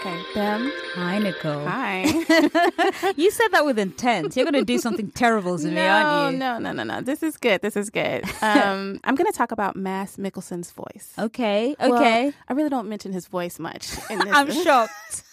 [0.00, 0.70] Okay, Bim.
[0.94, 1.64] Hi, Nicole.
[1.64, 2.02] Hi.
[3.16, 4.36] you said that with intent.
[4.36, 6.38] You're going to do something terrible to me, aren't you?
[6.38, 6.98] No, no, no, no.
[6.98, 7.00] No.
[7.00, 7.62] This is good.
[7.62, 8.24] This is good.
[8.40, 11.12] Um, I'm going to talk about Mads Mikkelsen's voice.
[11.18, 12.32] Okay, Well, okay.
[12.48, 13.88] I really don't mention his voice much.
[14.08, 14.28] In this.
[14.30, 15.24] I'm shocked.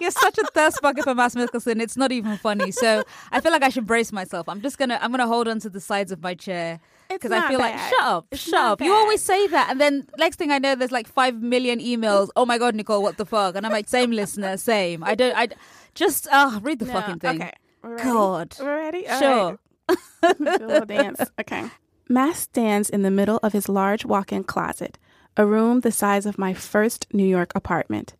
[0.00, 1.80] You're such a thirst bucket for Mass Mikkelsen.
[1.80, 2.72] It's not even funny.
[2.72, 4.48] So I feel like I should brace myself.
[4.48, 6.80] I'm just gonna I'm gonna hold on to the sides of my chair
[7.14, 8.80] because I feel like shut up, It's shut up.
[8.80, 12.28] You always say that, and then next thing I know, there's like five million emails.
[12.36, 13.54] Oh my god, Nicole, what the fuck?
[13.56, 15.02] And I'm like, same listener, same.
[15.04, 15.36] I don't.
[15.36, 15.48] I
[15.94, 17.42] just uh read the No, fucking thing.
[17.42, 17.52] Okay.
[17.82, 18.04] We're ready?
[18.04, 18.56] God.
[18.60, 19.08] We're ready?
[19.08, 19.58] All Sure.
[19.88, 20.40] right.
[20.40, 21.20] Little dance.
[21.40, 21.64] Okay.
[22.08, 24.98] Mads stands in the middle of his large walk in closet,
[25.36, 28.14] a room the size of my first New York apartment.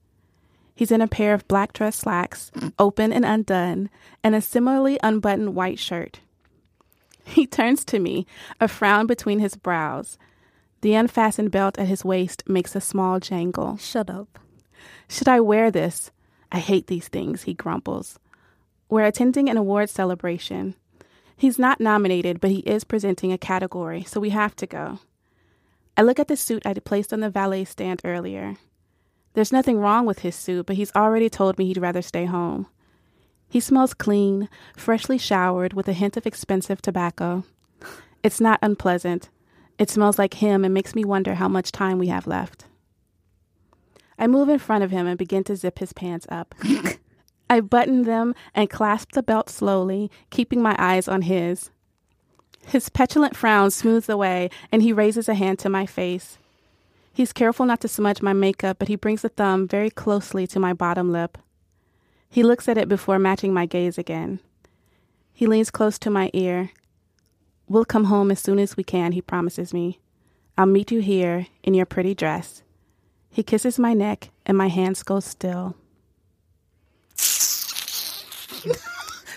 [0.74, 3.90] He's in a pair of black dress slacks, open and undone,
[4.24, 6.20] and a similarly unbuttoned white shirt.
[7.26, 8.26] He turns to me,
[8.60, 10.18] a frown between his brows.
[10.80, 13.76] The unfastened belt at his waist makes a small jangle.
[13.76, 14.40] Shut up.
[15.08, 16.10] Should I wear this?
[16.50, 18.18] I hate these things, he grumples.
[18.88, 20.74] We're attending an award celebration.
[21.36, 24.98] He's not nominated, but he is presenting a category, so we have to go.
[25.96, 28.56] I look at the suit I'd placed on the valet stand earlier.
[29.34, 32.66] There's nothing wrong with his suit, but he's already told me he'd rather stay home.
[33.52, 37.44] He smells clean, freshly showered, with a hint of expensive tobacco.
[38.22, 39.28] It's not unpleasant.
[39.78, 42.64] It smells like him and makes me wonder how much time we have left.
[44.18, 46.54] I move in front of him and begin to zip his pants up.
[47.50, 51.68] I button them and clasp the belt slowly, keeping my eyes on his.
[52.64, 56.38] His petulant frown smooths away, and he raises a hand to my face.
[57.12, 60.58] He's careful not to smudge my makeup, but he brings the thumb very closely to
[60.58, 61.36] my bottom lip.
[62.32, 64.40] He looks at it before matching my gaze again.
[65.34, 66.70] He leans close to my ear.
[67.68, 70.00] We'll come home as soon as we can, he promises me.
[70.56, 72.62] I'll meet you here in your pretty dress.
[73.28, 75.76] He kisses my neck, and my hands go still.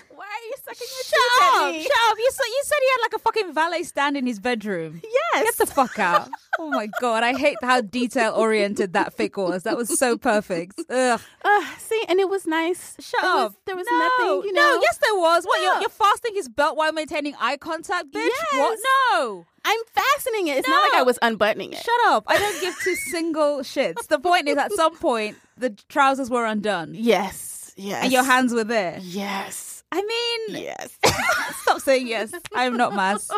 [0.08, 1.74] Why are you sucking your Shut teeth at up!
[1.74, 2.18] Shut up!
[2.18, 5.02] You said you said he had like a fucking valet stand in his bedroom.
[5.04, 5.44] Yes.
[5.44, 6.30] Get the fuck out.
[6.60, 9.64] Oh my god, I hate how detail oriented that fic was.
[9.64, 10.80] That was so perfect.
[10.90, 11.20] Ugh.
[11.44, 12.96] Uh, see, and it was nice.
[13.00, 13.56] Shut It was- up.
[13.66, 14.62] there was no, nothing, you know.
[14.76, 15.44] No, yes, there was.
[15.46, 15.62] What?
[15.62, 18.30] You're, you're fastening his belt while maintaining eye contact, bitch?
[18.54, 18.80] What?
[19.12, 19.46] No.
[19.66, 20.60] I'm fastening it.
[20.60, 21.78] It's not like I was unbuttoning it.
[21.80, 22.24] Shut up.
[22.28, 24.08] I don't give two single shits.
[24.08, 26.92] The point is, at some point, the trousers were undone.
[26.94, 27.74] Yes.
[27.76, 28.04] Yes.
[28.04, 29.00] And your hands were there.
[29.02, 29.65] Yes.
[29.92, 30.98] I mean, Yes.
[31.62, 32.32] stop saying yes.
[32.54, 33.32] I'm not Mads.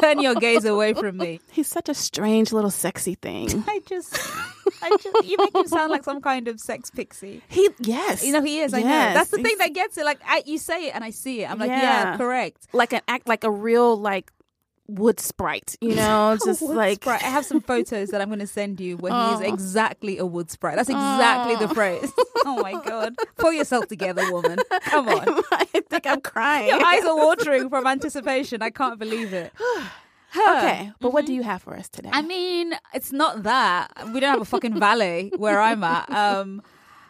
[0.00, 1.40] Turn your gaze away from me.
[1.50, 3.64] He's such a strange little sexy thing.
[3.66, 4.16] I just,
[4.82, 7.42] I just, you make him sound like some kind of sex pixie.
[7.48, 8.24] He yes.
[8.24, 8.72] You know he is.
[8.72, 8.88] I know.
[8.88, 10.04] That's the thing that gets it.
[10.04, 11.50] Like I, you say it and I see it.
[11.50, 12.68] I'm like, yeah, correct.
[12.72, 14.32] Like an act like a real like
[14.90, 17.22] wood sprite, you know, just like sprite.
[17.22, 19.34] I have some photos that I'm going to send you where he Oh.
[19.34, 20.76] is exactly a wood sprite.
[20.76, 21.74] That's exactly the Oh.
[21.74, 22.12] phrase.
[22.46, 23.14] oh my god!
[23.36, 24.58] Pull yourself together, woman.
[24.84, 25.42] Come on.
[25.52, 26.68] I think I'm crying.
[26.68, 28.62] Your eyes are watering from anticipation.
[28.62, 29.52] I can't believe it.
[30.48, 32.10] okay, but what do you have for us today?
[32.12, 33.90] I mean, it's not that.
[34.12, 36.08] We don't have a fucking valet where I'm at.
[36.10, 36.62] Um,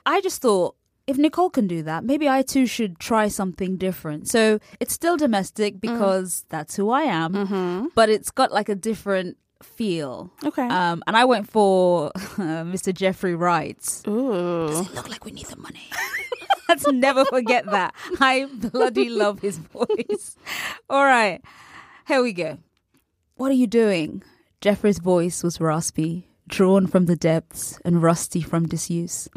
[0.07, 0.75] I just thought
[1.11, 4.29] if Nicole can do that, maybe I too should try something different.
[4.29, 9.37] So it's still domestic because that's who I am, but it's got like a different
[9.63, 10.31] feel.
[10.45, 10.67] Okay.
[10.69, 12.95] Um, and I went for uh, Mr.
[12.95, 13.77] Jeffrey Wright.
[14.07, 14.69] Ooh.
[14.69, 15.91] Does it look like we need the money?
[16.69, 17.93] Let's never forget that.
[18.21, 20.37] I bloody love his voice.
[20.89, 21.43] All right,
[22.07, 22.59] here we go.
[23.35, 24.23] What are you doing?
[24.61, 29.29] Jeffrey's voice was raspy, drawn from the depths and rusty from disuse.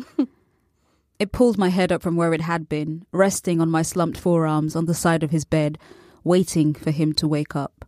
[1.20, 4.76] It pulled my head up from where it had been, resting on my slumped forearms
[4.76, 5.78] on the side of his bed,
[6.24, 7.86] waiting for him to wake up.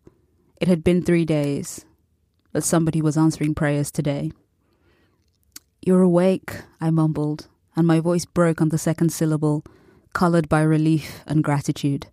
[0.61, 1.86] It had been three days,
[2.51, 4.32] but somebody was answering prayers today.
[5.82, 9.63] You're awake, I mumbled, and my voice broke on the second syllable,
[10.13, 12.07] coloured by relief and gratitude.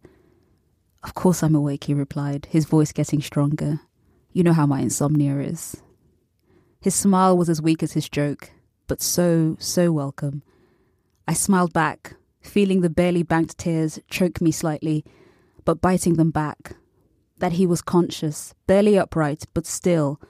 [1.05, 3.81] Of course I'm awake, he replied, his voice getting stronger.
[4.33, 5.83] You know how my insomnia is.
[6.81, 8.51] His smile was as weak as his joke,
[8.89, 10.43] but so, so welcome.
[11.27, 15.05] I smiled back, feeling the barely banked tears choke me slightly,
[15.65, 16.77] but biting them back.
[17.39, 20.21] That he was conscious, barely upright, but still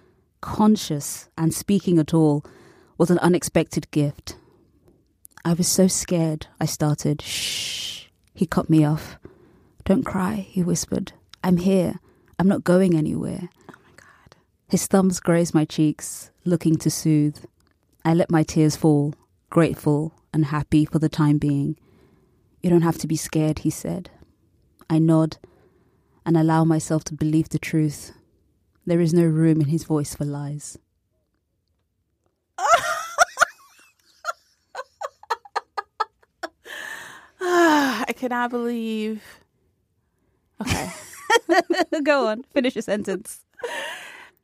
[0.41, 2.45] conscious and speaking at all
[2.99, 4.37] was an unexpected gift.
[5.45, 7.23] I was so scared, I started.
[7.23, 8.07] Shh.
[8.35, 9.19] He cut me off.
[9.85, 11.13] Don't cry, he whispered.
[11.43, 12.01] I'm here.
[12.39, 13.49] I'm not going anywhere.
[13.69, 14.37] Oh my God.
[14.69, 17.45] His thumbs grazed my cheeks, looking to soothe.
[18.05, 19.15] I let my tears fall,
[19.51, 21.77] grateful unhappy for the time being.
[22.63, 24.11] You don't have to be scared, he said.
[24.89, 25.39] I nod
[26.25, 28.13] and allow myself to believe the truth.
[28.87, 30.79] There is no room in his voice for lies.
[37.41, 39.23] I cannot believe.
[40.61, 40.91] Okay.
[42.03, 43.45] Go on, finish your sentence.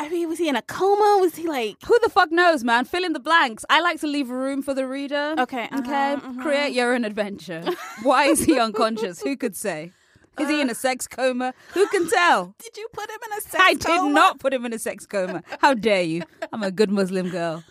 [0.09, 1.19] I mean, was he in a coma?
[1.21, 1.77] Was he like?
[1.85, 2.87] Who the fuck knows, man?
[2.87, 3.67] Fill in the blanks.
[3.69, 5.35] I like to leave room for the reader.
[5.39, 6.13] Okay, uh-huh, okay.
[6.15, 6.43] uh-huh.
[6.43, 7.63] Create your own adventure.
[8.03, 9.21] Why is he unconscious?
[9.21, 9.93] Who could say?
[10.41, 11.53] Is he in a sex coma?
[11.75, 12.55] Who can tell?
[12.59, 14.01] Did you put him in a sex I coma?
[14.01, 15.43] I did not put him in a sex coma.
[15.59, 16.23] How dare you?
[16.55, 17.63] I'm a good Muslim girl.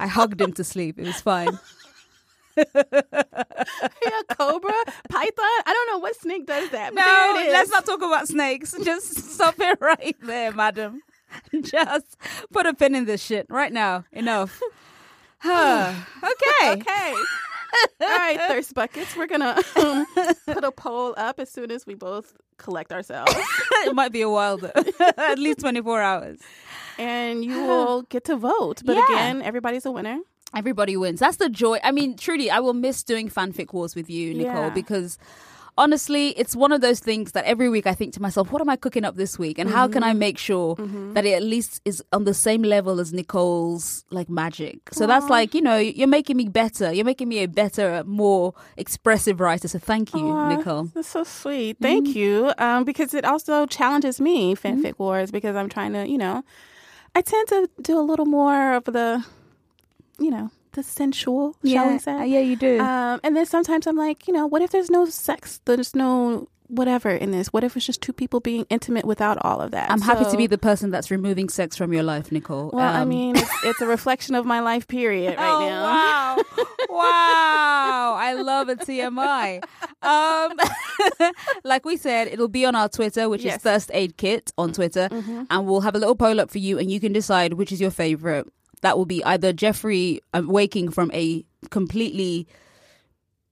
[0.00, 0.98] I hugged him to sleep.
[0.98, 1.60] It was fine.
[2.58, 4.72] A cobra,
[5.08, 5.32] python.
[5.38, 6.92] I don't know what snake does that.
[6.92, 7.52] No, there it is.
[7.52, 8.74] let's not talk about snakes.
[8.84, 11.02] Just stop it right there, madam.
[11.62, 12.16] Just
[12.52, 14.04] put a pin in this shit right now.
[14.12, 14.60] Enough.
[15.44, 15.92] okay.
[16.62, 17.14] okay.
[18.00, 19.14] All right, thirst buckets.
[19.16, 20.06] We're gonna um,
[20.46, 23.34] put a poll up as soon as we both collect ourselves,
[23.86, 24.72] it might be a while though.
[25.16, 26.38] At least 24 hours.
[26.98, 28.82] and you will get to vote.
[28.84, 29.04] But Yeah.
[29.04, 30.18] again, everybody's a winner.
[30.56, 31.20] Everybody wins.
[31.20, 31.78] That's the joy.
[31.84, 34.70] I mean, truly, I will miss doing fanfic wars with you, Nicole, Yeah.
[34.70, 35.18] because
[35.78, 38.68] honestly, it's one of those things that every week I think to myself, what am
[38.68, 39.58] I cooking up this week?
[39.58, 40.18] And how can I Mhm.
[40.18, 41.14] make sure Mhm.
[41.14, 44.76] that it at least is on the same level as Nicole's like magic?
[44.92, 46.92] So that's like, you know, you're making me better.
[46.92, 49.68] You're making me a better, more expressive writer.
[49.68, 50.84] So thank you, Aw, Nicole.
[50.94, 51.76] That's so sweet.
[51.80, 52.52] Thank you.
[52.58, 56.42] Um, because it also challenges me, fanfic wars, because I'm trying to, you know,
[57.14, 59.24] I tend to do a little more of the,
[60.18, 61.92] you know, the sensual, shall Yeah.
[61.92, 62.12] we say?
[62.12, 62.78] Uh, yeah, you do.
[62.80, 65.60] Um, and then sometimes I'm like, you know, what if there's no sex?
[65.66, 66.46] There's no
[66.80, 67.46] whatever in this.
[67.48, 69.90] What if it's just two people being intimate without all of that?
[69.90, 72.68] I'm happy to be the person that's removing sex from your life, Nicole.
[72.74, 75.82] Well, I Um, mean, it's, it's a reflection of my life period right Oh, now.
[75.82, 76.36] wow.
[76.90, 78.14] wow.
[78.18, 79.62] I love a TMI.
[80.02, 81.32] Um,
[81.64, 83.56] like we said, it'll be on our Twitter, which Yes.
[83.56, 85.08] is Thirst Aid Kit on Twitter.
[85.10, 85.46] Mhm.
[85.50, 87.80] And we'll have a little poll up for you, and you can decide which is
[87.80, 88.46] your favorite.
[88.80, 92.46] That will be either Jeffrey um, waking from a completely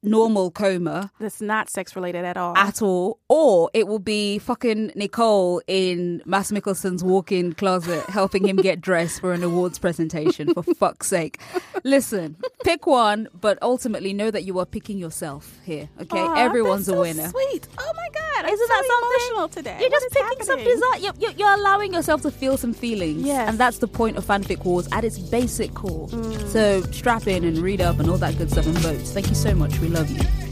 [0.07, 2.57] normal coma That's not sex related at all.
[2.57, 8.57] at all, or it will be fucking Nicole in Mads Mikkelsen's walk-in closet helping him
[8.57, 10.55] get dressed for an awards presentation.
[10.55, 11.41] For fuck's sake,
[11.85, 15.89] listen, pick one, but ultimately know that you are picking yourself here.
[16.01, 17.29] Okay, Aw, everyone's that's a winner.
[17.29, 17.69] Sweet.
[17.79, 18.23] Oh my god.
[18.47, 19.11] I'm Isn't so that something?
[19.31, 19.77] emotional today.
[19.81, 20.75] You're What just picking some happening?
[20.81, 20.99] desire.
[21.01, 23.23] You're, you're, you're allowing yourself to feel some feelings.
[23.23, 23.49] Yes.
[23.49, 26.09] And that's the point of fanfic wars at its basic core.
[26.09, 26.49] Mm.
[26.49, 29.01] So strap in and read up and all that good stuff and vote.
[29.01, 29.79] Thank you so much.
[29.81, 30.46] We love you.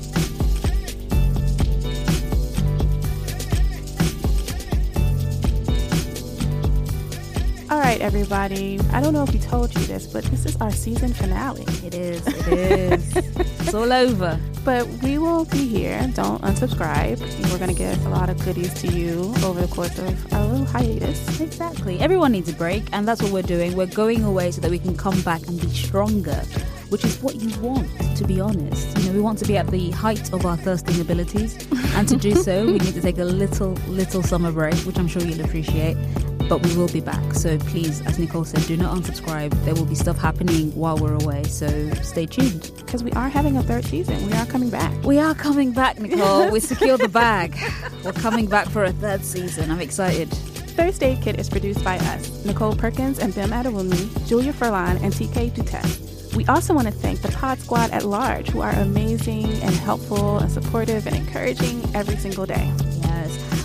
[7.75, 8.79] All right, everybody.
[8.93, 11.64] I don't know if we told you this, but this is our season finale.
[11.85, 12.25] It is.
[12.25, 13.16] It is.
[13.16, 14.39] it's all over.
[14.64, 16.09] But we will be here.
[16.14, 17.18] Don't unsubscribe.
[17.51, 20.47] We're going to give a lot of goodies to you over the course of our
[20.47, 21.41] little hiatus.
[21.41, 21.99] Exactly.
[21.99, 23.75] Everyone needs a break, and that's what we're doing.
[23.75, 26.45] We're going away so that we can come back and be stronger,
[26.91, 28.97] which is what you want, to be honest.
[28.99, 31.59] You know, we want to be at the height of our thirsting abilities,
[31.97, 35.09] and to do so, we need to take a little, little summer break, which I'm
[35.09, 35.97] sure you'll appreciate.
[36.49, 37.34] But we will be back.
[37.34, 39.51] So please, as Nicole said, do not unsubscribe.
[39.64, 41.45] There will be stuff happening while we're away.
[41.45, 42.70] So stay tuned.
[42.76, 44.26] Because we are having a third season.
[44.26, 44.92] We are coming back.
[45.05, 46.51] We are coming back, Nicole.
[46.53, 47.57] we secured the bag.
[48.05, 49.70] We're coming back for a third season.
[49.70, 50.28] I'm excited.
[50.76, 55.12] Thirst Aid Kit is produced by us, Nicole Perkins and Bim Adewunmi, Julia Furlan, and
[55.12, 56.34] TK Duterte.
[56.34, 60.38] We also want to thank the Pod Squad at large, who are amazing and helpful
[60.38, 62.72] and supportive and encouraging every single day.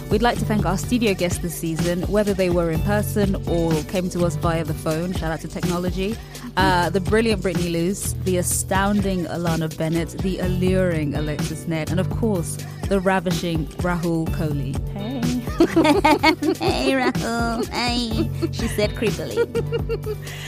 [0.09, 3.71] We'd like to thank our studio guests this season, whether they were in person or
[3.83, 5.13] came to us via the phone.
[5.13, 6.17] Shout out to technology.
[6.57, 12.09] Uh, the brilliant Brittany Luce, the astounding Alanna Bennett, the alluring Alexis Nedd, and of
[12.09, 12.57] course,
[12.87, 14.75] the ravishing Rahul Kohli.
[14.89, 15.18] Hey.
[16.59, 17.67] hey, Rahul.
[17.67, 18.29] Hey.
[18.53, 19.45] She said creepily.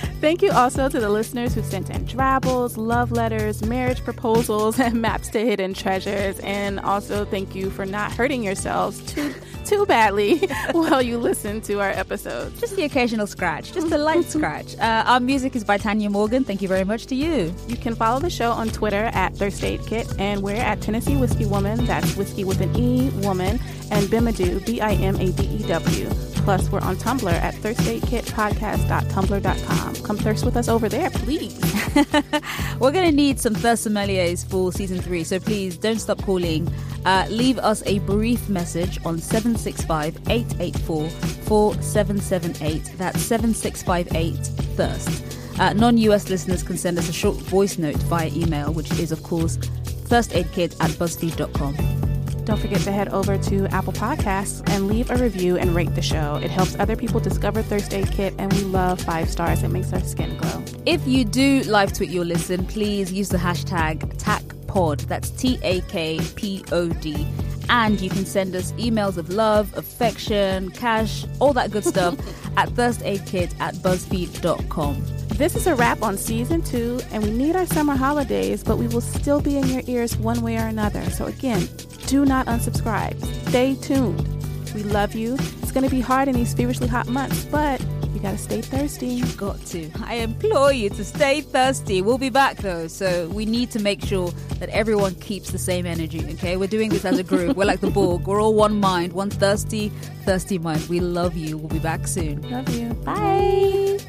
[0.22, 5.02] Thank you also to the listeners who sent in drabbles, love letters, marriage proposals, and
[5.02, 6.40] maps to hidden treasures.
[6.40, 9.34] And also thank you for not hurting yourselves too
[9.66, 10.38] too badly
[10.72, 12.60] while you listen to our episodes.
[12.60, 14.76] Just the occasional scratch, just a light scratch.
[14.78, 16.44] Uh, our music is by Tanya Morgan.
[16.44, 17.54] Thank you very much to you.
[17.68, 21.16] You can follow the show on Twitter at Thirst Aid Kit, and we're at Tennessee
[21.16, 21.86] Whiskey Woman.
[21.86, 23.60] That's whiskey with an E, woman,
[23.92, 26.10] and Bimadew, B I M A D E W.
[26.44, 29.96] Plus, we're on Tumblr at thirstaidkitpodcast.tumblr.com.
[29.98, 31.56] Come thirst with us over there, please.
[32.80, 36.68] We're going to need some thirst sommeliers for season three, so please don't stop calling.
[37.06, 42.98] Uh, leave us a brief message on 765 884 4778.
[42.98, 44.36] That's 7658
[44.76, 45.24] Thirst.
[45.60, 49.12] Uh, Non US listeners can send us a short voice note via email, which is,
[49.12, 52.21] of course, thirstaidkit at buzzfeed.com.
[52.46, 56.02] Don't forget to head over to Apple Podcasts and leave a review and rate the
[56.02, 56.40] show.
[56.44, 59.64] It helps other people discover Thirst Aid Kit, and we love five stars.
[59.64, 60.64] It makes our skin glow.
[60.86, 65.00] If you do live tweet your listen, please use the hashtag TAKPod Pod.
[65.02, 67.28] That's T A K P O D.
[67.70, 72.16] And you can send us emails of love, affection, cash, all that good stuff
[72.58, 75.06] at thirstaidkit at buzzfeed.com.
[75.36, 78.88] This is a wrap on season two, and we need our summer holidays, but we
[78.88, 81.04] will still be in your ears one way or another.
[81.12, 81.68] So, again,
[82.12, 83.16] do not unsubscribe.
[83.48, 84.28] Stay tuned.
[84.76, 85.36] We love you.
[85.62, 87.80] It's going to be hard in these feverishly hot months, but
[88.14, 89.22] you got to stay thirsty.
[89.38, 89.90] Got to.
[90.04, 92.02] I implore you to stay thirsty.
[92.02, 95.86] We'll be back though, so we need to make sure that everyone keeps the same
[95.86, 96.58] energy, okay?
[96.58, 97.56] We're doing this as a group.
[97.56, 98.28] We're like the Borg.
[98.28, 99.88] We're all one mind, one thirsty,
[100.26, 100.90] thirsty mind.
[100.90, 101.58] We love you.
[101.58, 102.42] We'll be back soon.
[102.52, 102.90] Love you.
[103.06, 104.00] Bye.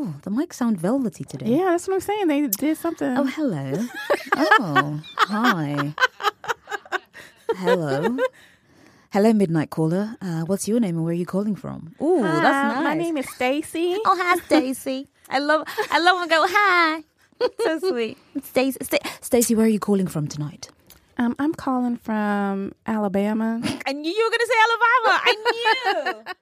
[0.00, 1.46] Oh, the mics sound velvety today.
[1.46, 2.28] Yeah, that's what I'm saying.
[2.28, 3.18] They did something.
[3.18, 3.84] Oh, hello.
[4.36, 5.92] oh, hi.
[7.56, 8.16] Hello.
[9.10, 10.14] Hello, Midnight Caller.
[10.22, 11.96] Uh, what's your name and where are you calling from?
[11.98, 12.84] Oh, that's nice.
[12.84, 13.98] My name is Stacy.
[14.06, 15.08] Oh, hi, Stacy.
[15.28, 17.02] I love, I love when I go hi.
[17.80, 18.18] so sweet.
[18.44, 18.78] Stacy,
[19.20, 20.68] Stacy, where are you calling from tonight?
[21.16, 23.60] Um, I'm calling from Alabama.
[23.86, 25.20] I knew you were going to say Alabama.
[25.24, 26.34] I knew.